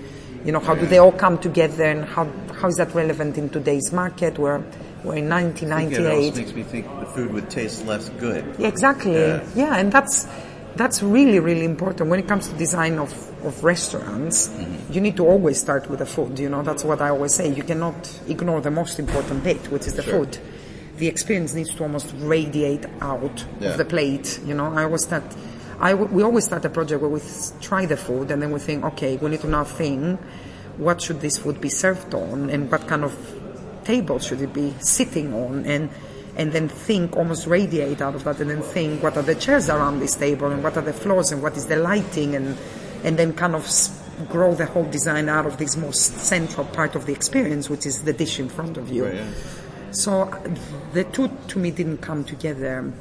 [0.45, 2.25] you know, how do they all come together and how,
[2.61, 4.63] how is that relevant in today's market where
[5.05, 6.27] we're in I think it 1998?
[6.29, 8.45] also makes me think the food would taste less good.
[8.59, 9.13] Yeah, exactly.
[9.15, 9.45] Yeah.
[9.55, 9.77] Yeah.
[9.77, 10.27] and that's
[10.75, 13.13] that's really really important when it comes to design of
[13.45, 14.49] of restaurants.
[14.49, 14.93] Mm-hmm.
[14.93, 16.39] You need to always start with the food.
[16.39, 17.53] You know, that's what I always say.
[17.53, 20.25] You cannot ignore the most important bit, which is the Sure.
[20.25, 20.39] food.
[20.99, 23.71] The experience needs to almost radiate out Yeah.
[23.71, 24.39] of the plate.
[24.47, 25.25] You know, I always start.
[25.83, 27.21] I w- we always start a project where we
[27.61, 30.21] try the food and then we think, okay, we need to now think,
[30.77, 33.13] what should this food be served on and what kind of
[33.85, 35.67] table should it be sitting on?
[35.67, 35.91] And
[36.35, 39.69] and then think almost radiate out of that and then think what are the chairs
[39.69, 42.37] around this table and what are the floors and what is the lighting?
[42.37, 42.57] And
[43.03, 43.69] and then kind of
[44.29, 48.05] grow the whole design out of this most central part of the experience which is
[48.05, 49.07] the dish in front of you.
[49.07, 49.31] Right, yeah.
[49.91, 50.55] so uh,
[50.93, 52.93] the two to me didn't come together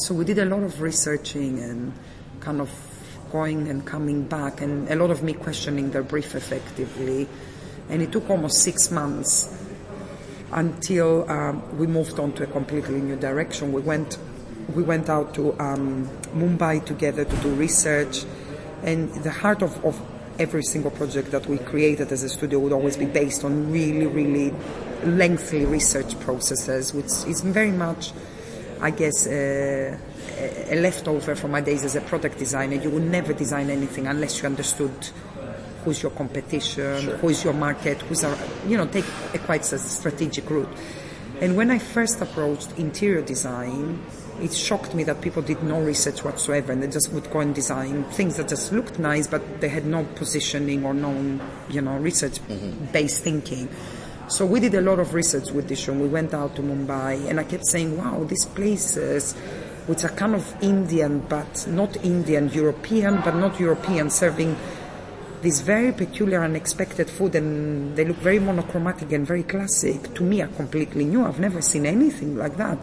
[0.00, 1.92] so we did a lot of researching and
[2.40, 2.70] kind of
[3.30, 7.28] going and coming back and a lot of me questioning their brief effectively.
[7.90, 9.54] And it took almost six months
[10.52, 13.72] until um, we moved on to a completely new direction.
[13.72, 14.18] We went
[14.74, 18.24] we went out to um, Mumbai together to do research.
[18.82, 20.00] And the heart of, of
[20.38, 24.06] every single project that we created as a studio would always be based on really
[24.06, 24.54] really
[25.04, 28.12] lengthy research processes which is very much
[28.80, 29.98] I guess, uh,
[30.38, 32.76] a a leftover from my days as a product designer.
[32.76, 34.92] You would never design anything unless you understood
[35.84, 39.78] who's your competition, who is your market, who's our, you know, take a quite a
[39.78, 40.68] strategic route.
[41.40, 43.98] And when I first approached interior design,
[44.42, 47.54] it shocked me that people did no research whatsoever and they just would go and
[47.54, 51.40] design things that just looked nice, but they had no positioning or no,
[51.70, 53.68] you know, research-based thinking.
[54.30, 56.00] So we did a lot of research with Dishoom.
[56.00, 59.34] We went out to Mumbai and I kept saying, wow, these places
[59.88, 64.56] which are kind of Indian, but not Indian, European, but not European, serving
[65.42, 70.14] this very peculiar, unexpected food, and they look very monochromatic and very classic.
[70.14, 71.26] To me, are completely new.
[71.26, 72.78] I've never seen anything like that.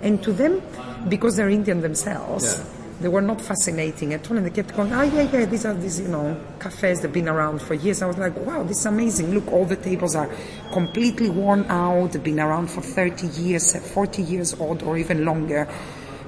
[0.00, 0.62] And to them,
[1.10, 2.85] because they're Indian themselves, Yeah.
[3.00, 4.36] They were not fascinating at all.
[4.36, 7.28] And they kept going, oh yeah, yeah, these are these, you know, cafes that've been
[7.28, 8.02] around for years.
[8.02, 9.34] I was like, wow, this is amazing.
[9.34, 10.30] Look, all the tables are
[10.72, 12.12] completely worn out.
[12.12, 15.68] They've been around for 30 years, 40 years old, or even longer.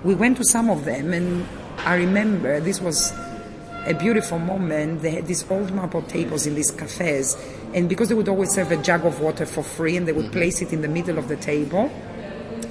[0.04, 1.46] We went to some of them, and
[1.78, 3.12] I remember this was
[3.86, 5.02] a beautiful moment.
[5.02, 7.36] They had these old marble tables in these cafes,
[7.74, 10.26] and because they would always serve a jug of water for free, and they would
[10.26, 10.34] mm-hmm.
[10.34, 11.90] place it in the middle of the table,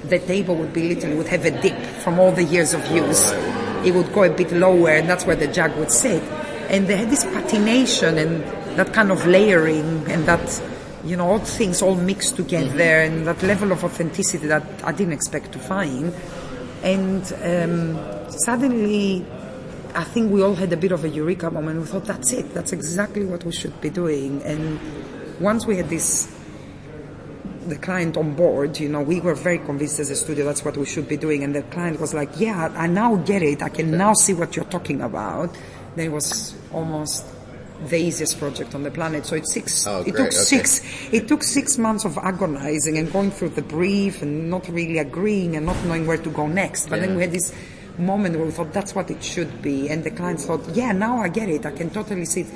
[0.04, 3.67] the table would be literally would have a dip from all the years of use.
[3.84, 6.22] It would go a bit lower, and that's where the jug would sit.
[6.70, 8.42] And they had this patination and
[8.78, 10.62] that kind of layering, and that
[11.04, 15.14] you know all things all mixed together, and that level of authenticity that I didn't
[15.14, 16.14] expect to find.
[16.82, 19.24] And um, suddenly,
[19.94, 21.80] I think we all had a bit of a eureka moment.
[21.80, 22.54] We thought, that's it.
[22.54, 24.42] That's exactly what we should be doing.
[24.42, 24.78] And
[25.40, 26.32] once we had this,
[27.68, 30.76] the client on board, you know, we were very convinced as a studio that's what
[30.76, 31.44] we should be doing.
[31.44, 33.62] And the client was like, yeah, I now get it.
[33.62, 35.56] I can now see what you're talking about.
[35.96, 37.24] Then it was almost
[37.86, 39.24] the easiest project on the planet.
[39.26, 39.86] So it's six.
[39.86, 40.36] Oh, it great, took okay.
[40.36, 41.12] six.
[41.12, 45.56] It took six months of agonizing and going through the brief and not really agreeing
[45.56, 46.88] and not knowing where to go next.
[46.88, 47.54] But then we had this
[47.98, 51.18] moment where we thought that's what it should be, and the clients thought, yeah, now
[51.20, 51.66] I get it.
[51.66, 52.46] I can totally see it.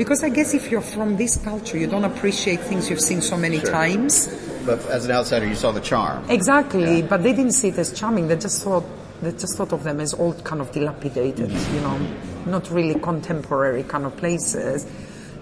[0.00, 3.36] Because I guess if you're from this culture, you don't appreciate things you've seen so
[3.36, 3.70] many Sure.
[3.70, 4.34] times.
[4.64, 6.24] But as an outsider, you saw the charm.
[6.30, 8.26] Exactly, but they didn't see it as charming.
[8.26, 8.84] They just thought
[9.20, 11.98] they just thought of them as old, kind of dilapidated, you know,
[12.46, 14.86] not really contemporary kind of places.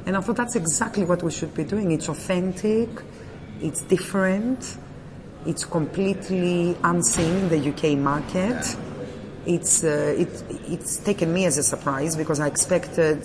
[0.07, 1.93] And I thought that's exactly what we should be doing.
[1.93, 2.89] It's authentic,
[3.61, 4.77] it's different,
[5.47, 8.77] it's completely unseen in the UK market.
[9.47, 10.33] It's uh, it,
[10.67, 13.23] it's taken me as a surprise because I expected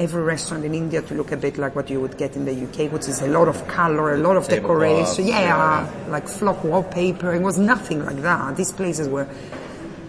[0.00, 2.52] every restaurant in India to look a bit like what you would get in the
[2.66, 5.26] UK, which is a lot of color, a lot of Tablecloths, decoration.
[5.28, 6.10] Yeah, yeah.
[6.10, 7.34] like flock wallpaper.
[7.34, 8.56] It was nothing like that.
[8.56, 9.28] These places were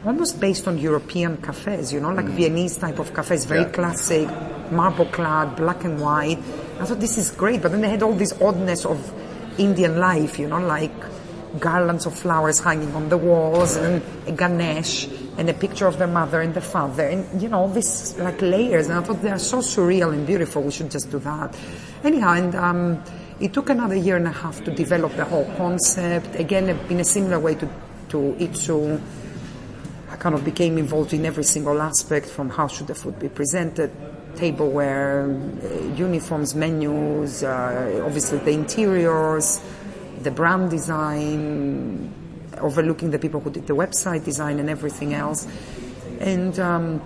[0.05, 3.67] almost based on European cafes, you know, like Viennese type of cafes, very Mm.
[3.67, 3.73] Yeah.
[3.73, 4.27] classic,
[4.71, 6.39] marble clad, black and white.
[6.79, 8.97] I thought this is great, but then they had all this oddness of
[9.59, 10.91] Indian life, you know, like
[11.59, 15.07] garlands of flowers hanging on the walls and a Ganesh
[15.41, 18.87] and a picture of the mother and the father and you know these like layers
[18.87, 21.57] and I thought they are so surreal and beautiful we should just do that.
[22.03, 23.03] Anyhow and um,
[23.39, 26.35] it took another year and a half to develop the whole concept.
[26.35, 27.67] Again in a similar way to,
[28.09, 29.01] to Itsu
[30.11, 33.29] I kind of became involved in every single aspect from how should the food be
[33.29, 33.89] presented,
[34.35, 39.59] tableware, uh, uniforms, menus, uh, obviously the interiors,
[40.21, 42.13] the brand design,
[42.61, 45.47] overlooking the people who did the website design and everything else.
[46.19, 47.01] And um,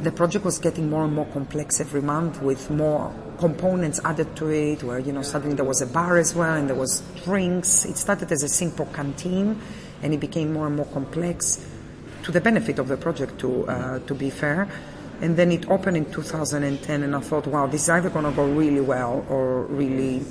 [0.00, 4.48] the project was getting more and more complex every month with more components added to
[4.48, 7.84] it where you know suddenly there was a bar as well and there was drinks
[7.84, 9.60] it started as a simple canteen
[10.02, 11.66] and it became more and more complex
[12.22, 14.68] to the benefit of the project to uh, to be fair
[15.20, 18.32] and then it opened in 2010 and i thought wow this is either going to
[18.32, 20.22] go really well or really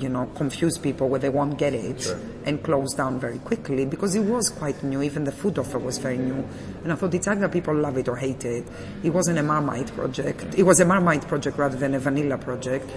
[0.00, 2.06] you know, confuse people where they won't get it
[2.44, 5.02] and close down very quickly because it was quite new.
[5.02, 6.46] Even the food offer was very new.
[6.84, 8.64] And I thought it's either people love it or hate it.
[9.02, 10.54] It wasn't a Marmite project.
[10.56, 12.88] It was a Marmite project rather than a vanilla project.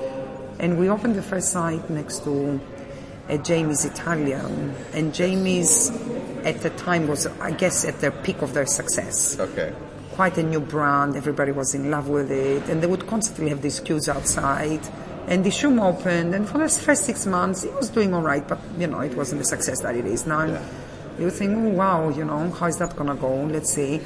[0.59, 2.59] And we opened the first site next to
[3.29, 4.75] a Jamie's Italian.
[4.93, 5.89] And Jamie's
[6.43, 9.71] at the time was, I guess, at the peak of their success Okay.
[10.13, 11.15] quite a new brand.
[11.15, 14.81] Everybody was in love with it, and they would constantly have these queues outside.
[15.27, 18.59] And Dishoom opened, and for the first six months, it was doing all right, but
[18.77, 20.45] you know, it wasn't the success that it is now.
[20.45, 20.61] Yeah.
[21.19, 23.43] You think, oh wow, you know, how is that gonna go?
[23.45, 24.01] Let's see.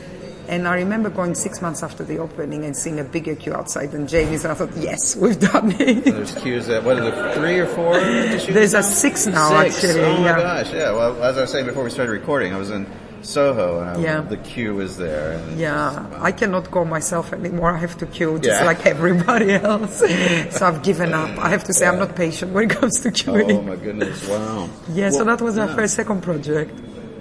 [0.47, 3.91] And I remember going six months after the opening and seeing a bigger queue outside
[3.91, 6.03] than Jamie's, and I thought, yes, we've done it.
[6.05, 7.99] There's queues at what is it, three or four?
[7.99, 9.83] There's a six now, Six.
[9.83, 10.01] actually.
[10.03, 10.37] Oh my yeah.
[10.37, 10.73] gosh!
[10.73, 10.91] Yeah.
[10.91, 12.85] Well, as I was saying before we started recording, I was in
[13.25, 14.21] Soho and I, Yeah.
[14.21, 15.31] the queue was there.
[15.33, 17.71] And Yeah, I cannot go myself anymore.
[17.71, 18.65] I have to queue just Yeah.
[18.65, 19.99] like everybody else.
[20.55, 21.31] so I've given up.
[21.39, 23.57] I have to say I'm not patient when it comes to oh, queuing.
[23.59, 24.27] Oh my goodness!
[24.27, 24.69] Wow.
[24.93, 26.71] Yeah, so that was our first second project.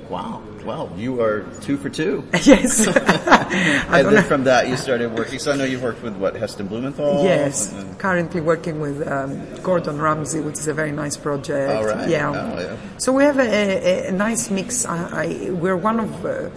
[0.09, 0.43] Wow.
[0.65, 0.91] Wow.
[0.97, 2.25] You are two for two.
[2.43, 2.89] yes.
[2.89, 4.23] I and then know.
[4.23, 5.39] from that, you started working.
[5.39, 7.23] So I know you've worked with what Heston Blumenthal.
[7.25, 11.71] Yes, and currently working with um, Gordon Ramsay, which is a very nice project.
[11.71, 12.09] All right.
[12.09, 12.31] Yeah.
[12.31, 12.77] Oh, yeah.
[12.99, 14.87] So we have a, a, a nice mix.
[14.87, 16.51] I, I, we're one of, uh,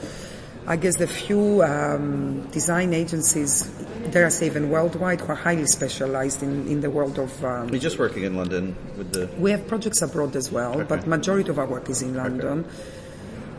[0.66, 3.64] I guess, the few um, design agencies,
[4.12, 7.44] dare I say, even worldwide, who are highly specialized in, in the world of.
[7.44, 9.30] Um, You're just working in London with the.
[9.38, 12.66] We have projects abroad as well, but majority of our work is in London.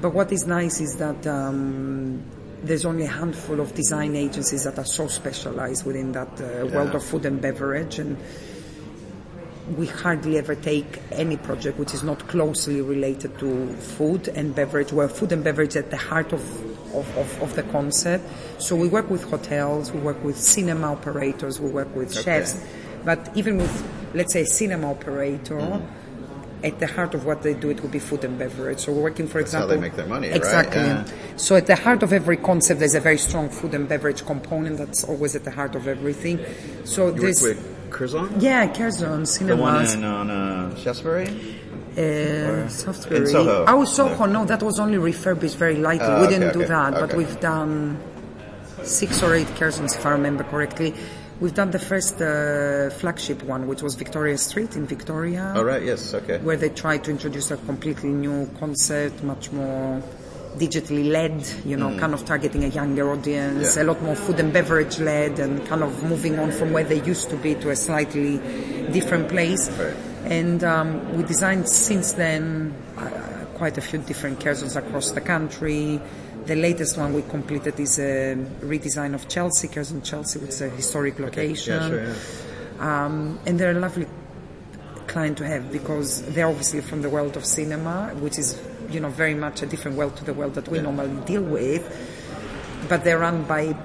[0.01, 2.23] But what is nice is that um,
[2.63, 6.95] there's only a handful of design agencies that are so specialized within that uh, world
[6.95, 8.17] of food and beverage, and
[9.77, 14.93] we hardly ever take any project which is not closely related to food and beverage,
[14.93, 16.43] where food and beverage is at the heart of,
[16.95, 18.25] of, of, of the concept.
[18.63, 22.65] So we work with hotels, we work with cinema operators, we work with chefs,
[23.05, 25.83] but even with, let's say, cinema operator,
[26.63, 28.81] at the heart of what they do, it would be food and beverage.
[28.81, 30.37] So we're working, for how example, they make their money, right?
[30.37, 30.83] Exactly.
[30.83, 31.05] Yeah.
[31.37, 34.79] So at the heart of every concept, there's a very strong food and beverage component
[34.79, 36.45] that's always at the heart of everything.
[36.85, 37.45] So You this,
[37.91, 38.41] Curzon?
[38.41, 39.95] yeah, Curzon The one cinemas.
[39.95, 41.29] in on uh, Shaftesbury?
[41.97, 43.65] Uh, in Soho.
[43.67, 44.27] Oh, Soho.
[44.27, 46.07] No, that was only refurbished very lightly.
[46.07, 47.99] Ah, we okay, didn't do okay, that, but we've done
[48.85, 50.95] six or eight Curzons, if I remember correctly.
[51.41, 55.83] We've done the first uh, flagship one, which was Victoria Street in Victoria, Oh, right,
[55.85, 56.39] yes, okay.
[56.39, 60.03] where they tried to introduce a completely new concept, much more
[60.57, 63.77] digitally led, you know, kind of targeting a younger audience, Mm.
[63.77, 63.83] Yeah.
[63.83, 67.01] a lot more food and beverage led, and kind of moving on from where they
[67.03, 68.39] used to be to a slightly
[68.91, 69.71] different place.
[69.79, 69.95] Right.
[70.25, 73.11] And um, we designed since then uh,
[73.55, 76.01] quite a few different Curzons across the country.
[76.49, 80.71] The latest one we completed is a redesign of Chelsea, Curzon Chelsea, which is a
[80.71, 81.75] historic location.
[81.75, 83.05] Yeah, sure, yeah.
[83.05, 84.07] Um, and they're a lovely
[85.09, 88.59] client to have because they're obviously from the world of cinema, which is,
[88.89, 91.85] you know, very much a different world to the world that we normally deal with.
[92.89, 93.77] But they're run by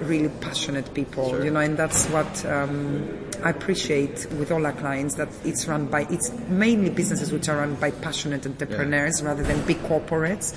[0.00, 1.44] really passionate people, Sure.
[1.44, 5.86] you know, and that's what um, I appreciate with all our clients that it's run
[5.86, 10.52] by, it's mainly businesses which are run by passionate entrepreneurs rather than big corporates.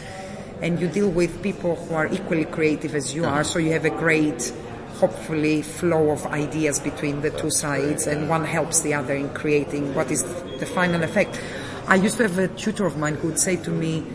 [0.61, 3.85] And you deal with people who are equally creative as you are, so you have
[3.85, 4.53] a great
[4.95, 9.95] hopefully flow of ideas between the two sides and one helps the other in creating
[9.95, 10.21] what is
[10.59, 11.41] the final effect.
[11.87, 14.05] I used to have a tutor of mine who would say to me,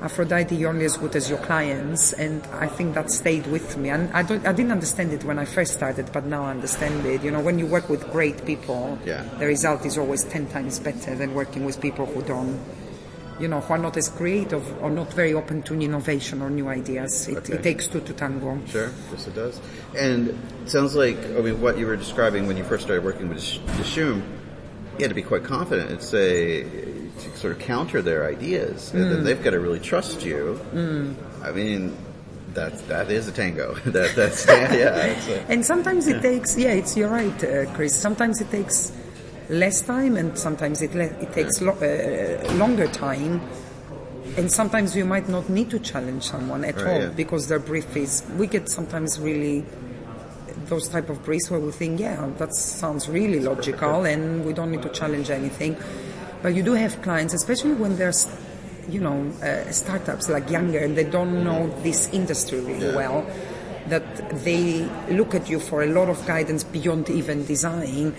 [0.00, 3.88] Afroditi, you're only as good as your clients, and I think that stayed with me.
[3.88, 7.04] And I don't, I didn't understand it when I first started, but now I understand
[7.06, 7.24] it.
[7.24, 9.24] You know, when you work with great people, Yeah.
[9.38, 12.60] the result is always ten times better than working with people who don't,
[13.38, 16.68] you know, who are not as creative or not very open to innovation or new
[16.68, 17.28] ideas.
[17.28, 17.54] It, Okay.
[17.54, 18.58] it takes two to tango.
[18.66, 19.60] Sure, yes it does.
[19.96, 20.28] And
[20.64, 23.38] it sounds like, I mean, what you were describing when you first started working with
[23.78, 24.22] Dishoom,
[24.96, 28.92] you had to be quite confident and say, to sort of counter their ideas.
[28.94, 29.10] And Mm.
[29.10, 30.58] then they've got to really trust you.
[31.42, 31.94] I mean,
[32.54, 33.74] that, that is a tango.
[33.86, 37.94] that, that's, yeah, it's a, And sometimes it takes, yeah, it's you're right, uh, Chris.
[37.94, 38.92] Sometimes it takes
[39.48, 43.40] less time, and sometimes it le- it takes lo- uh, longer time.
[44.36, 47.08] And sometimes you might not need to challenge someone at Right, all yeah.
[47.08, 48.22] because their brief is.
[48.36, 49.64] We get sometimes really
[50.66, 54.70] those type of briefs where we think, yeah, that sounds really logical, and we don't
[54.70, 55.76] need to challenge anything.
[56.42, 58.26] But you do have clients, especially when there's,
[58.90, 63.24] you know, uh, startups like younger and they don't know this industry really well,
[63.88, 68.14] that they look at you for a lot of guidance beyond even design.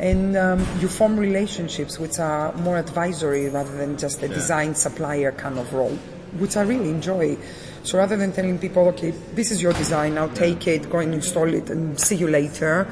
[0.00, 5.30] And um, you form relationships which are more advisory rather than just a design supplier
[5.30, 5.94] kind of role,
[6.38, 7.36] which I really enjoy.
[7.82, 11.12] So rather than telling people, okay, this is your design, now take it, go and
[11.12, 12.88] install it, and see you later,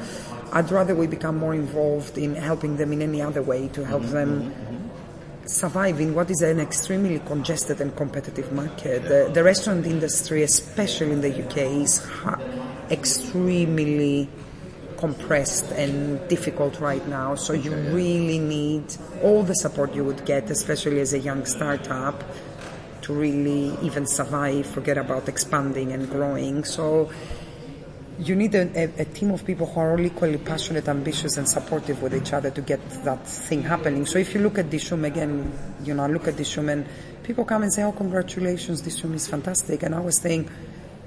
[0.51, 4.03] I'd rather we become more involved in helping them in any other way to help
[4.03, 5.47] mm-hmm, them mm-hmm, mm-hmm.
[5.47, 9.01] survive in what is an extremely congested and competitive market.
[9.01, 12.39] The, the restaurant industry, especially in the UK, is ha-
[12.91, 14.29] extremely
[14.99, 17.35] compressed and difficult right now.
[17.35, 18.83] So you really need
[19.23, 22.21] all the support you would get, especially as a young startup,
[23.03, 26.65] to really even survive, forget about expanding and growing.
[26.65, 27.09] So
[28.19, 31.47] you need a, a, a team of people who are all equally passionate, ambitious, and
[31.47, 34.05] supportive with each other to get that thing happening.
[34.05, 35.51] So if you look at this room again,
[35.85, 36.85] you know, I look at this room and
[37.23, 40.49] people come and say, "Oh, congratulations, This room is fantastic." And I was saying,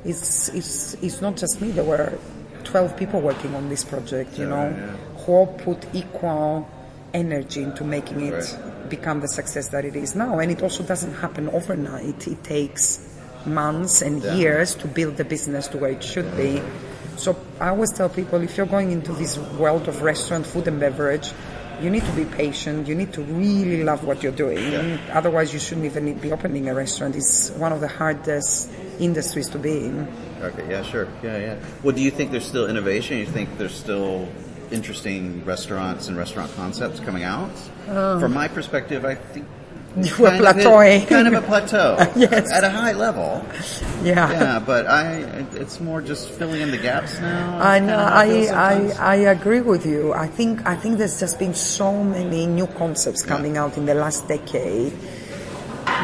[0.05, 1.70] it's it's it's not just me.
[1.70, 2.18] There were
[2.65, 4.39] twelve people working on this project.
[4.39, 4.71] You know,
[5.19, 6.69] who all put equal
[7.15, 8.89] energy into making it Right.
[8.89, 10.39] become the success that it is now.
[10.39, 12.27] And it also doesn't happen overnight.
[12.27, 13.01] It takes
[13.45, 14.35] months and Yeah.
[14.35, 16.63] years to build the business to where it should be.
[17.17, 20.81] So I always tell people if you're going into this world of restaurant, food and
[20.81, 21.33] beverage,
[21.83, 22.87] you need to be patient.
[22.87, 24.99] You need to really love what you're doing.
[25.11, 27.16] Otherwise, you shouldn't even be opening a restaurant.
[27.16, 28.70] It's one of the hardest
[29.01, 30.09] industries to be in.
[30.41, 31.09] Okay, yeah, sure.
[31.22, 31.57] Yeah, yeah.
[31.83, 33.18] Well, do you think there's still innovation?
[33.18, 34.28] You think there's still
[34.70, 37.51] interesting restaurants and restaurant concepts coming out?
[37.89, 38.20] Um.
[38.20, 39.47] From my perspective, I think
[39.97, 41.07] Of a- plateauing.
[41.09, 41.97] kind of a plateau.
[42.16, 42.51] Yes.
[42.51, 43.45] At a high level.
[44.03, 44.30] Yeah.
[44.32, 45.18] Yeah, but I,
[45.55, 47.59] it's more just filling in the gaps now.
[47.61, 47.97] I know.
[47.99, 48.74] I I.
[48.99, 50.12] I agree with you.
[50.14, 53.95] I think I think there's just been so many new concepts coming out in the
[53.95, 54.93] last decade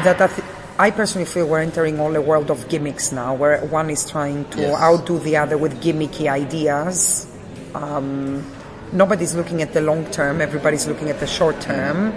[0.03, 3.59] that I, th- I personally feel we're entering all a world of gimmicks now, where
[3.65, 4.79] one is trying to Yes.
[4.81, 7.27] outdo the other with gimmicky ideas.
[7.75, 8.45] Um,
[8.93, 10.41] nobody's looking at the long term.
[10.41, 12.13] Everybody's looking at the short term.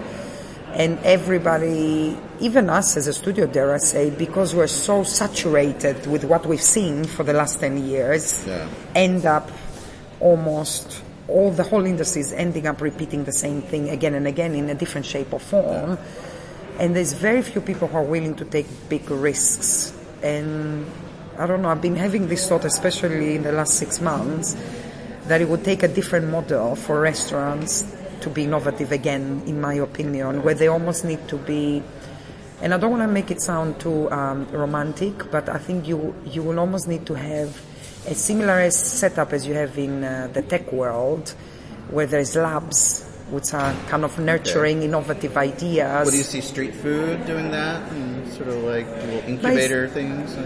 [0.75, 6.25] And everybody, even us as a studio, dare I say, because we're so saturated with
[6.25, 8.67] what we've seen for the last 10 years, Yeah.
[8.95, 9.51] end up
[10.19, 14.55] almost all the whole industry is ending up repeating the same thing again and again
[14.55, 15.99] in a different shape or form.
[16.79, 19.93] And there's very few people who are willing to take big risks.
[20.23, 20.87] And
[21.39, 24.57] I don't know, I've been having this thought, especially in the last six months,
[25.29, 27.85] that it would take a different model for restaurants
[28.23, 31.83] to be innovative again, in my opinion, where they almost need to be
[32.63, 36.15] and I don't want to make it sound too um, romantic, but I think you
[36.25, 37.61] you will almost need to have
[38.07, 41.35] a similar setup as you have in uh, the tech world,
[41.91, 46.05] where there's labs which are kind of nurturing innovative ideas.
[46.05, 47.91] What do you see street food doing that?
[47.91, 50.37] And sort of like little incubator things?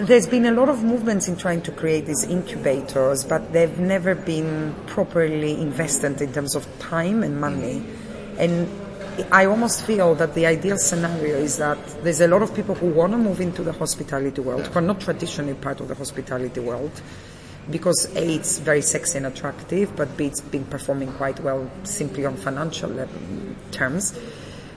[0.00, 4.14] There's been a lot of movements in trying to create these incubators, but they've never
[4.14, 7.82] been properly invested in terms of time and money.
[8.38, 8.68] And
[9.32, 12.86] I almost feel that the ideal scenario is that there's a lot of people who
[12.86, 16.60] want to move into the hospitality world, who are not traditionally part of the hospitality
[16.60, 17.02] world,
[17.68, 22.24] because A, it's very sexy and attractive, but B, it's been performing quite well simply
[22.24, 23.20] on financial level,
[23.72, 24.16] terms.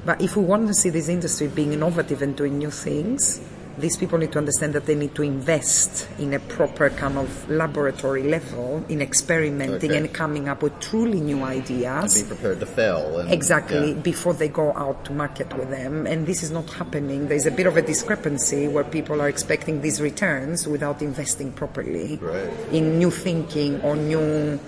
[0.04, 3.40] But if we want to see this industry being innovative and doing new things,
[3.82, 7.50] these people need to understand that they need to invest in a proper kind of
[7.50, 9.98] laboratory level in experimenting Okay.
[9.98, 12.22] and coming up with truly new ideas.
[12.22, 13.20] Be prepared to fail.
[13.20, 14.00] And, Exactly, yeah.
[14.02, 16.06] before they go out to market with them.
[16.08, 17.28] And this is not happening.
[17.28, 22.20] There's a bit of a discrepancy where people are expecting these returns without investing properly
[22.22, 22.50] Right.
[22.72, 24.60] in new thinking or new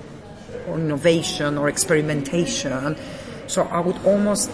[0.68, 2.96] or innovation or experimentation.
[3.48, 4.50] So I would almost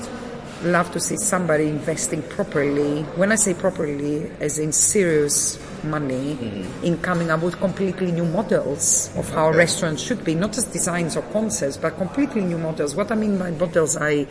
[0.63, 3.03] love to see somebody investing properly.
[3.15, 6.83] When I say properly, as in serious money, mm-hmm.
[6.83, 11.15] in coming up with completely new models of how restaurants should be, not just designs
[11.15, 12.95] or concepts, but completely new models.
[12.95, 14.27] What I mean by models, I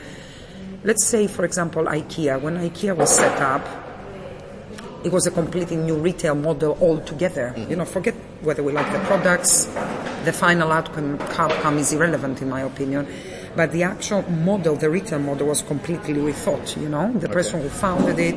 [0.85, 2.41] let's say, for example, IKEA.
[2.41, 3.67] When IKEA was set up,
[5.05, 7.55] it was a completely new retail model altogether.
[7.57, 7.71] Mm-hmm.
[7.71, 9.65] You know, forget whether we like the products,
[10.25, 13.07] the final outcome, outcome is irrelevant in my opinion.
[13.59, 16.81] But the actual model, the retail model, was completely rethought.
[16.81, 18.37] You know, the person who founded it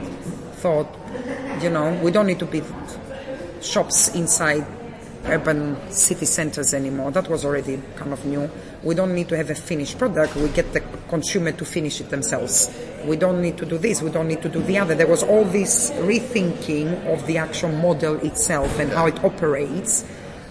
[0.64, 0.88] thought,
[1.62, 2.64] you know, we don't need to be
[3.62, 4.66] shops inside
[5.26, 7.12] urban city centers anymore.
[7.12, 8.50] That was already kind of new.
[8.82, 10.36] We don't need to have a finished product.
[10.38, 12.76] We get the consumer to finish it themselves.
[13.06, 14.02] We don't need to do this.
[14.02, 14.96] We don't need to do the other.
[14.96, 20.04] There was all this rethinking of the actual model itself and how it operates,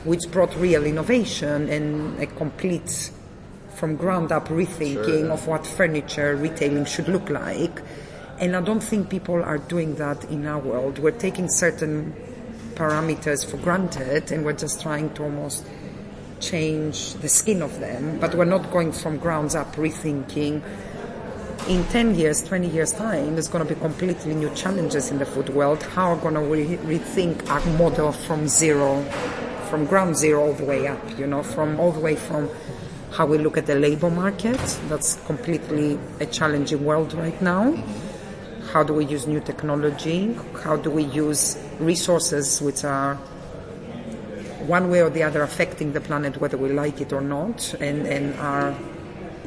[0.04, 3.10] which brought real innovation and a complete
[3.80, 7.80] from ground up rethinking of what furniture retailing should look like.
[8.38, 10.98] And I don't think people are doing that in our world.
[10.98, 12.14] We're taking certain
[12.74, 15.66] parameters for granted and we're just trying to almost
[16.40, 20.62] change the skin of them, but we're not going from grounds up rethinking.
[21.66, 25.26] In 10 years, 20 years time, there's going to be completely new challenges in the
[25.26, 25.82] food world.
[25.82, 29.02] How are we going to re- rethink our model from zero,
[29.70, 32.50] from ground zero all the way up, you know, from all the way from
[33.12, 34.60] how we look at the labor market.
[34.88, 37.74] That's completely a challenging world right now.
[38.72, 40.34] How do we use new technology?
[40.62, 43.18] How do we use resources which are
[44.66, 48.06] one way or the other affecting the planet whether we like it or not and,
[48.06, 48.74] and are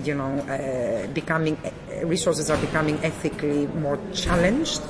[0.03, 4.82] you know uh, becoming uh, resources are becoming ethically more challenged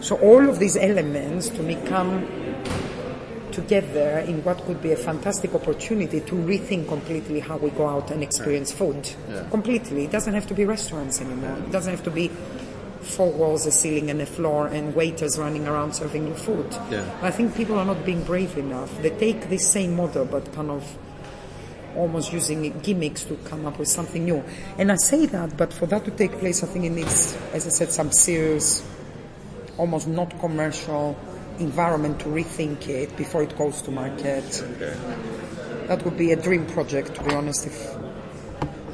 [0.00, 2.26] so all of these elements to me come
[3.54, 8.10] together in what could be a fantastic opportunity to rethink completely how we go out
[8.10, 9.08] and experience food
[9.50, 12.30] completely it doesn't have to be restaurants anymore it doesn't have to be
[13.04, 16.66] four walls, a ceiling, and a floor, and waiters running around serving you food.
[16.90, 17.08] Yeah.
[17.22, 18.90] I think people are not being brave enough.
[19.02, 20.98] They take this same model, but kind of
[21.96, 24.42] almost using gimmicks to come up with something new.
[24.78, 27.66] And I say that, but for that to take place, I think it needs, as
[27.66, 28.84] I said, some serious,
[29.78, 31.16] almost not commercial
[31.58, 34.64] environment to rethink it before it goes to market.
[34.76, 34.96] Okay.
[35.86, 37.94] That would be a dream project, to be honest, if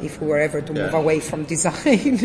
[0.03, 2.19] if we were ever to move away from design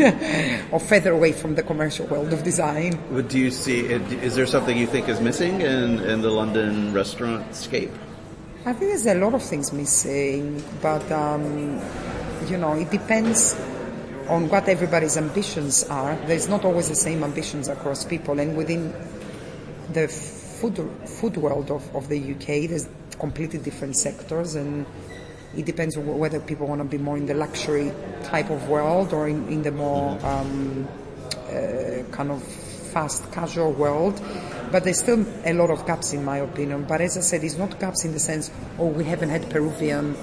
[0.72, 2.98] or further away from the commercial world of design.
[3.12, 3.82] But do you see?
[3.82, 7.92] Is there something you think is missing in, in the London restaurant scape?
[8.66, 11.80] I think there's a lot of things missing, but um,
[12.48, 13.56] you know, it depends
[14.28, 16.16] on what everybody's ambitions are.
[16.26, 18.92] There's not always the same ambitions across people, and within
[19.94, 22.88] the food food world of, of the UK, there's
[23.20, 24.86] completely different sectors, and
[25.56, 27.92] it depends on whether people want to be more in the luxury
[28.24, 30.88] type of world or in, in the more um,
[31.48, 34.22] uh, kind of fast casual world.
[34.72, 36.86] But there's still a lot of gaps in my opinion.
[36.86, 40.16] But as I said, it's not gaps in the sense, oh, we haven't had Peruvian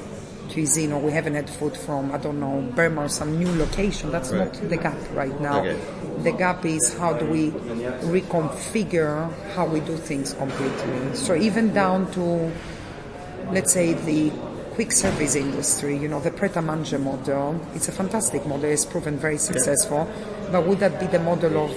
[0.51, 4.11] cuisine or we haven't had food from, I don't know, Burma or some new location.
[4.11, 4.53] That's Right.
[4.53, 5.61] not the gap right now.
[5.61, 5.76] Okay.
[6.22, 11.14] The gap is how do we reconfigure how we do things completely.
[11.14, 12.51] So even down to,
[13.51, 14.30] let's say, the
[14.74, 18.84] quick service industry, you know, the Pret a Manger model, it's a fantastic model, it's
[18.84, 20.09] proven very successful.
[20.51, 21.72] But would that be the model of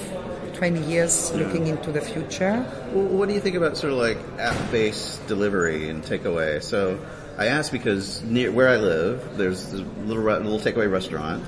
[0.53, 2.65] 20 years looking into the future?
[2.93, 6.63] Well, what do you think about sort of like app-based delivery and takeaway?
[6.63, 6.97] So
[7.37, 11.43] I ask because near where I live, there's this little little takeaway restaurant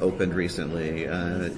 [0.00, 1.08] opened recently.
[1.08, 1.50] Uh,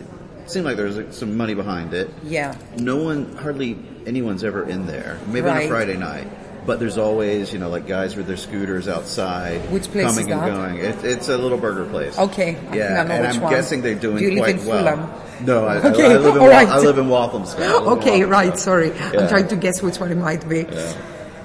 [0.42, 2.10] it seemed like there was like, some money behind it.
[2.22, 2.56] Yeah.
[2.78, 5.18] No one, hardly anyone's ever in there.
[5.26, 6.28] Maybe on a Friday night.
[6.64, 10.40] But there's always, you know, like guys with their scooters outside, Which place coming and
[10.40, 10.76] going.
[10.76, 12.16] It, it's a little burger place.
[12.16, 13.52] Okay, I yeah, and I'm one.
[13.52, 14.96] guessing they're doing Do you live quite in well.
[14.96, 15.44] Fulham?
[15.44, 16.68] No, I, Okay, I, I live in all right.
[16.68, 17.62] I live in Walthamstow.
[17.62, 18.90] I live in Okay, right, sorry.
[18.90, 19.22] Yeah.
[19.22, 20.64] I'm trying to guess which one it might be.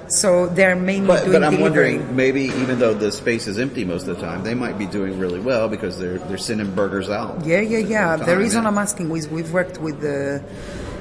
[0.08, 1.98] So they're mainly But, doing but I'm delivery.
[1.98, 4.86] wondering, maybe even though the space is empty most of the time, they might be
[4.86, 7.44] doing really well because they're they're sending burgers out.
[7.44, 8.16] Yeah, yeah, yeah.
[8.16, 8.66] The The reason.
[8.66, 10.42] I'm asking is we've worked with the,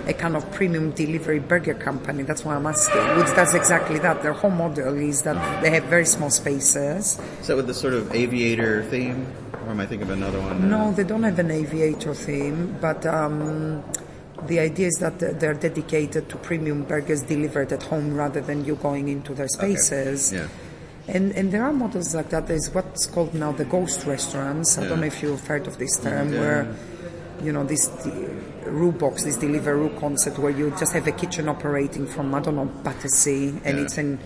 [0.08, 2.24] a kind of premium delivery burger company.
[2.24, 3.02] That's why I'm asking.
[3.18, 4.22] Which does exactly that.
[4.24, 7.20] Their whole model is that they have very small spaces.
[7.42, 9.26] Is that with the sort of aviator theme,
[9.66, 10.70] or am I thinking of another one?
[10.70, 13.84] No, they don't have an aviator theme, but um,
[14.46, 18.76] the idea is that they're dedicated to premium burgers delivered at home rather than you
[18.76, 20.32] going into their spaces.
[20.32, 20.48] Yeah.
[21.08, 22.48] And, and there are models like that.
[22.48, 24.78] There's what's called now the ghost restaurants.
[24.78, 24.90] I Yeah.
[24.90, 26.40] don't know if you've heard of this term, Yeah.
[26.40, 26.76] where
[27.42, 27.88] you know this
[28.66, 32.66] RooBox, this Deliveroo concept, where you just have a kitchen operating from I don't know
[32.84, 33.84] Battersea, and Yeah.
[33.84, 34.20] it's an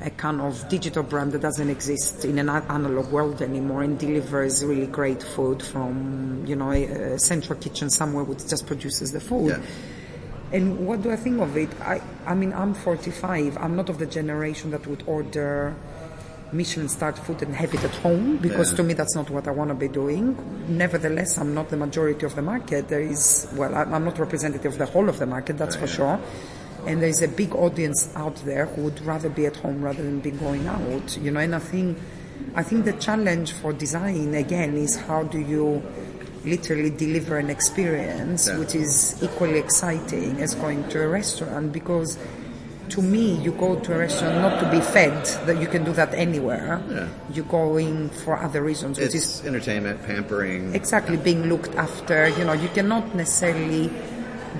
[0.00, 4.64] a kind of digital brand that doesn't exist in an analog world anymore and delivers
[4.64, 6.84] really great food from, you know, a,
[7.14, 9.50] a central kitchen somewhere which just produces the food.
[9.50, 9.60] Yeah.
[10.52, 11.68] And what do I think of it?
[11.80, 13.58] I, I mean, I'm 45.
[13.58, 15.74] I'm not of the generation that would order
[16.52, 18.76] Michelin starred food and have it at home because Yeah.
[18.78, 20.34] to me that's not what I want to be doing.
[20.68, 22.88] Nevertheless, I'm not the majority of the market.
[22.88, 26.18] There is, well, I'm not representative of the whole of the market, that's for sure.
[26.88, 30.20] And there's a big audience out there who would rather be at home rather than
[30.20, 31.40] be going out, you know.
[31.40, 31.98] And I think,
[32.54, 35.82] I think the challenge for design again is how do you
[36.44, 38.58] literally deliver an experience Yeah.
[38.58, 42.16] which is equally exciting as going to a restaurant because
[42.90, 45.92] to me you go to a restaurant not to be fed that you can do
[45.92, 47.08] that anywhere Yeah.
[47.34, 50.74] you're going for other reasons which is It's entertainment, pampering.
[50.74, 53.90] exactly being looked after you know you cannot necessarily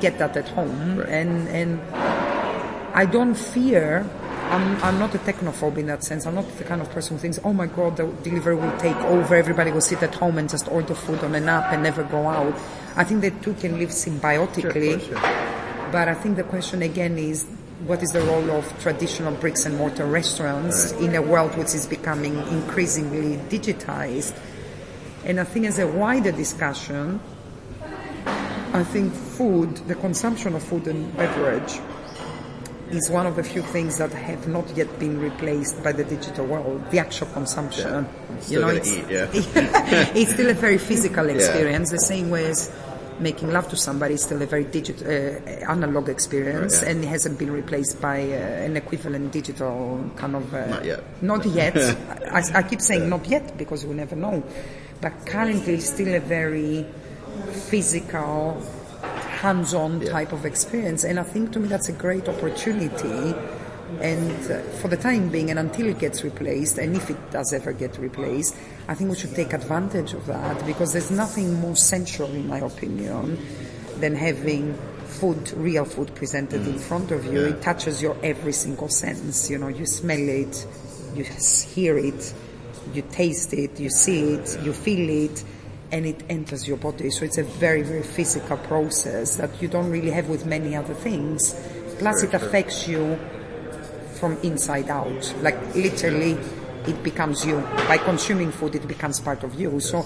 [0.01, 1.09] get that at home Right.
[1.09, 1.81] and and
[2.95, 4.05] I don't fear
[4.51, 6.25] I'm, I'm not a technophobe in that sense.
[6.25, 8.97] I'm not the kind of person who thinks, oh my god, the delivery will take
[9.03, 12.03] over, everybody will sit at home and just order food on an app and never
[12.03, 12.55] go out.
[12.97, 15.05] I think the two can live symbiotically.
[15.07, 15.21] Sure,
[15.93, 17.45] But I think the question again is,
[17.87, 21.03] what is the role of traditional bricks and mortar restaurants Right.
[21.03, 24.33] in a world which is becoming increasingly digitized?
[25.27, 27.21] And I think as a wider discussion,
[28.73, 31.81] I think food, the consumption of food and beverage,
[32.91, 36.47] is one of the few things that have not yet been replaced by the digital
[36.47, 36.91] world.
[36.91, 38.09] The actual consumption,
[38.41, 39.29] Still gotta eat, yeah.
[40.15, 41.91] it's still a very physical experience.
[41.91, 42.71] The same way as
[43.21, 46.91] making love to somebody is still a very digital, uh, analog experience, Right, yeah.
[46.93, 50.55] and it hasn't been replaced by uh, an equivalent digital kind of.
[50.55, 51.03] Uh, Not yet.
[51.23, 51.77] Not yet.
[52.33, 54.43] I, I keep saying not yet because we never know.
[55.01, 56.87] But currently, it's still a very
[57.71, 58.63] physical,
[59.43, 60.11] hands-on Yeah.
[60.11, 63.35] type of experience, and I think to me that's a great opportunity.
[64.03, 67.55] And uh, for the time being, and until it gets replaced, and if it does
[67.55, 68.55] ever get replaced,
[68.87, 72.59] I think we should take advantage of that because there's nothing more sensual, in my
[72.59, 73.39] opinion,
[73.99, 74.75] than having
[75.07, 77.41] food, real food presented in front of you.
[77.41, 77.49] Yeah.
[77.49, 79.49] It touches your every single sense.
[79.49, 80.67] You know, you smell it,
[81.15, 82.35] you hear it,
[82.93, 85.43] you taste it, you see it, you feel it,
[85.91, 87.11] and it enters your body.
[87.11, 90.95] So it's a very, very physical process that you don't really have with many other
[90.95, 91.55] things.
[91.99, 93.19] Plus, it affects you
[94.15, 95.35] from inside out.
[95.41, 96.33] Like literally,
[96.87, 97.61] it becomes you.
[97.89, 99.81] By consuming food, it becomes part of you.
[99.81, 100.05] So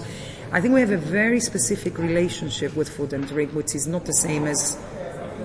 [0.51, 4.05] I think we have a very specific relationship with food and drink, which is not
[4.05, 4.77] the same as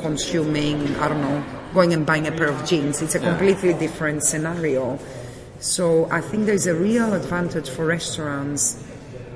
[0.01, 3.03] consuming, I don't know, going and buying a pair of jeans.
[3.03, 4.99] It's a completely different scenario.
[5.61, 8.84] So I think there's a real advantage for restaurants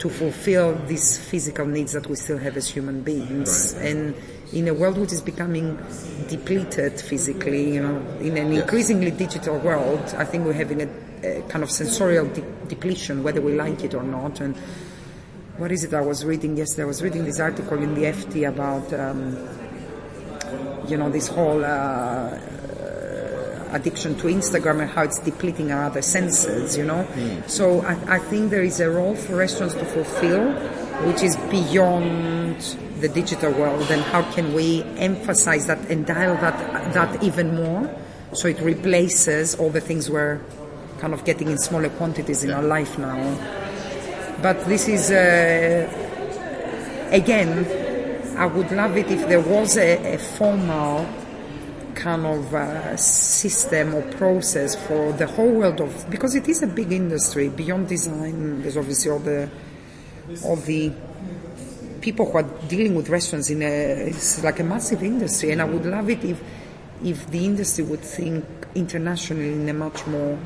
[0.03, 3.73] to fulfill these physical needs that we still have as human beings.
[3.75, 4.17] And
[4.53, 5.79] in a world which is becoming
[6.29, 10.89] depleted physically, you know, in an increasingly digital world, I think we're having a,
[11.23, 14.41] a kind of sensorial de- depletion, whether we like it or not.
[14.41, 14.57] And
[15.57, 16.83] what is it I was reading yesterday?
[16.83, 19.39] I was reading this article in the FT about, um,
[20.89, 22.41] you know, this whole uh,
[23.73, 27.07] addiction to Instagram and how it's depleting our other senses, you know.
[27.47, 30.53] So I, I think there is a role for restaurants to fulfill,
[31.07, 32.61] which is beyond
[33.01, 37.91] the digital world, and how can we emphasize that and dial that that even more,
[38.33, 40.41] so it replaces all the things we're
[41.01, 43.19] kind of getting in smaller quantities in our life now.
[44.41, 45.89] But this is uh,
[47.11, 47.67] again,
[48.37, 51.07] I would love it if there was a, a formal
[52.03, 56.67] kind of uh, system or process for the whole world of because it is a
[56.67, 58.61] big industry beyond design.
[58.61, 59.49] There's obviously all the
[60.45, 60.93] all the
[62.01, 65.65] people who are dealing with restaurants in a it's like a massive industry, and I
[65.65, 66.43] would love it if
[67.05, 68.45] if the industry would think
[68.75, 70.39] internationally in a much more,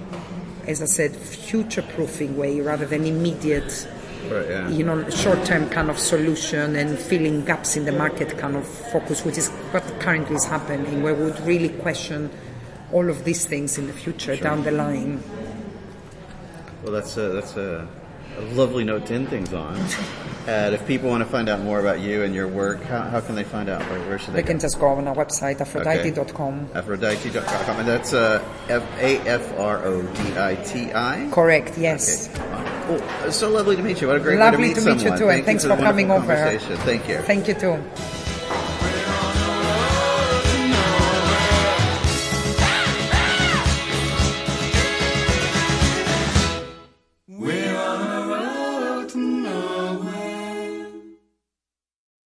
[0.67, 3.87] as I said, future-proofing way rather than immediate
[4.31, 4.69] Right, yeah.
[4.69, 9.25] you know, short-term kind of solution and filling gaps in the market kind of focus,
[9.25, 12.31] which is what currently is happening, where we would really question
[12.93, 15.23] all of these things in the future down the line.
[16.83, 17.87] Well, that's a, that's a,
[18.39, 19.79] a lovely note to end things on.
[20.47, 23.21] And if people want to find out more about you and your work, how, how
[23.21, 23.83] can they find out?
[23.91, 24.63] Where, where should they They can go?
[24.63, 26.69] just go on our website, afroditi.com.
[26.69, 27.81] Afroditi.com.
[27.81, 28.85] And that's uh, F-
[29.97, 31.29] A-F-R-O-D-I-T-I.
[31.33, 32.31] Correct, yes.
[32.39, 34.07] Well, Oh, it's so lovely to meet you.
[34.07, 35.77] What a great Lovely way to to meet meet you too, and thanks you for
[35.77, 36.59] coming over.
[36.59, 37.19] Thank you.
[37.19, 37.83] Thank you too.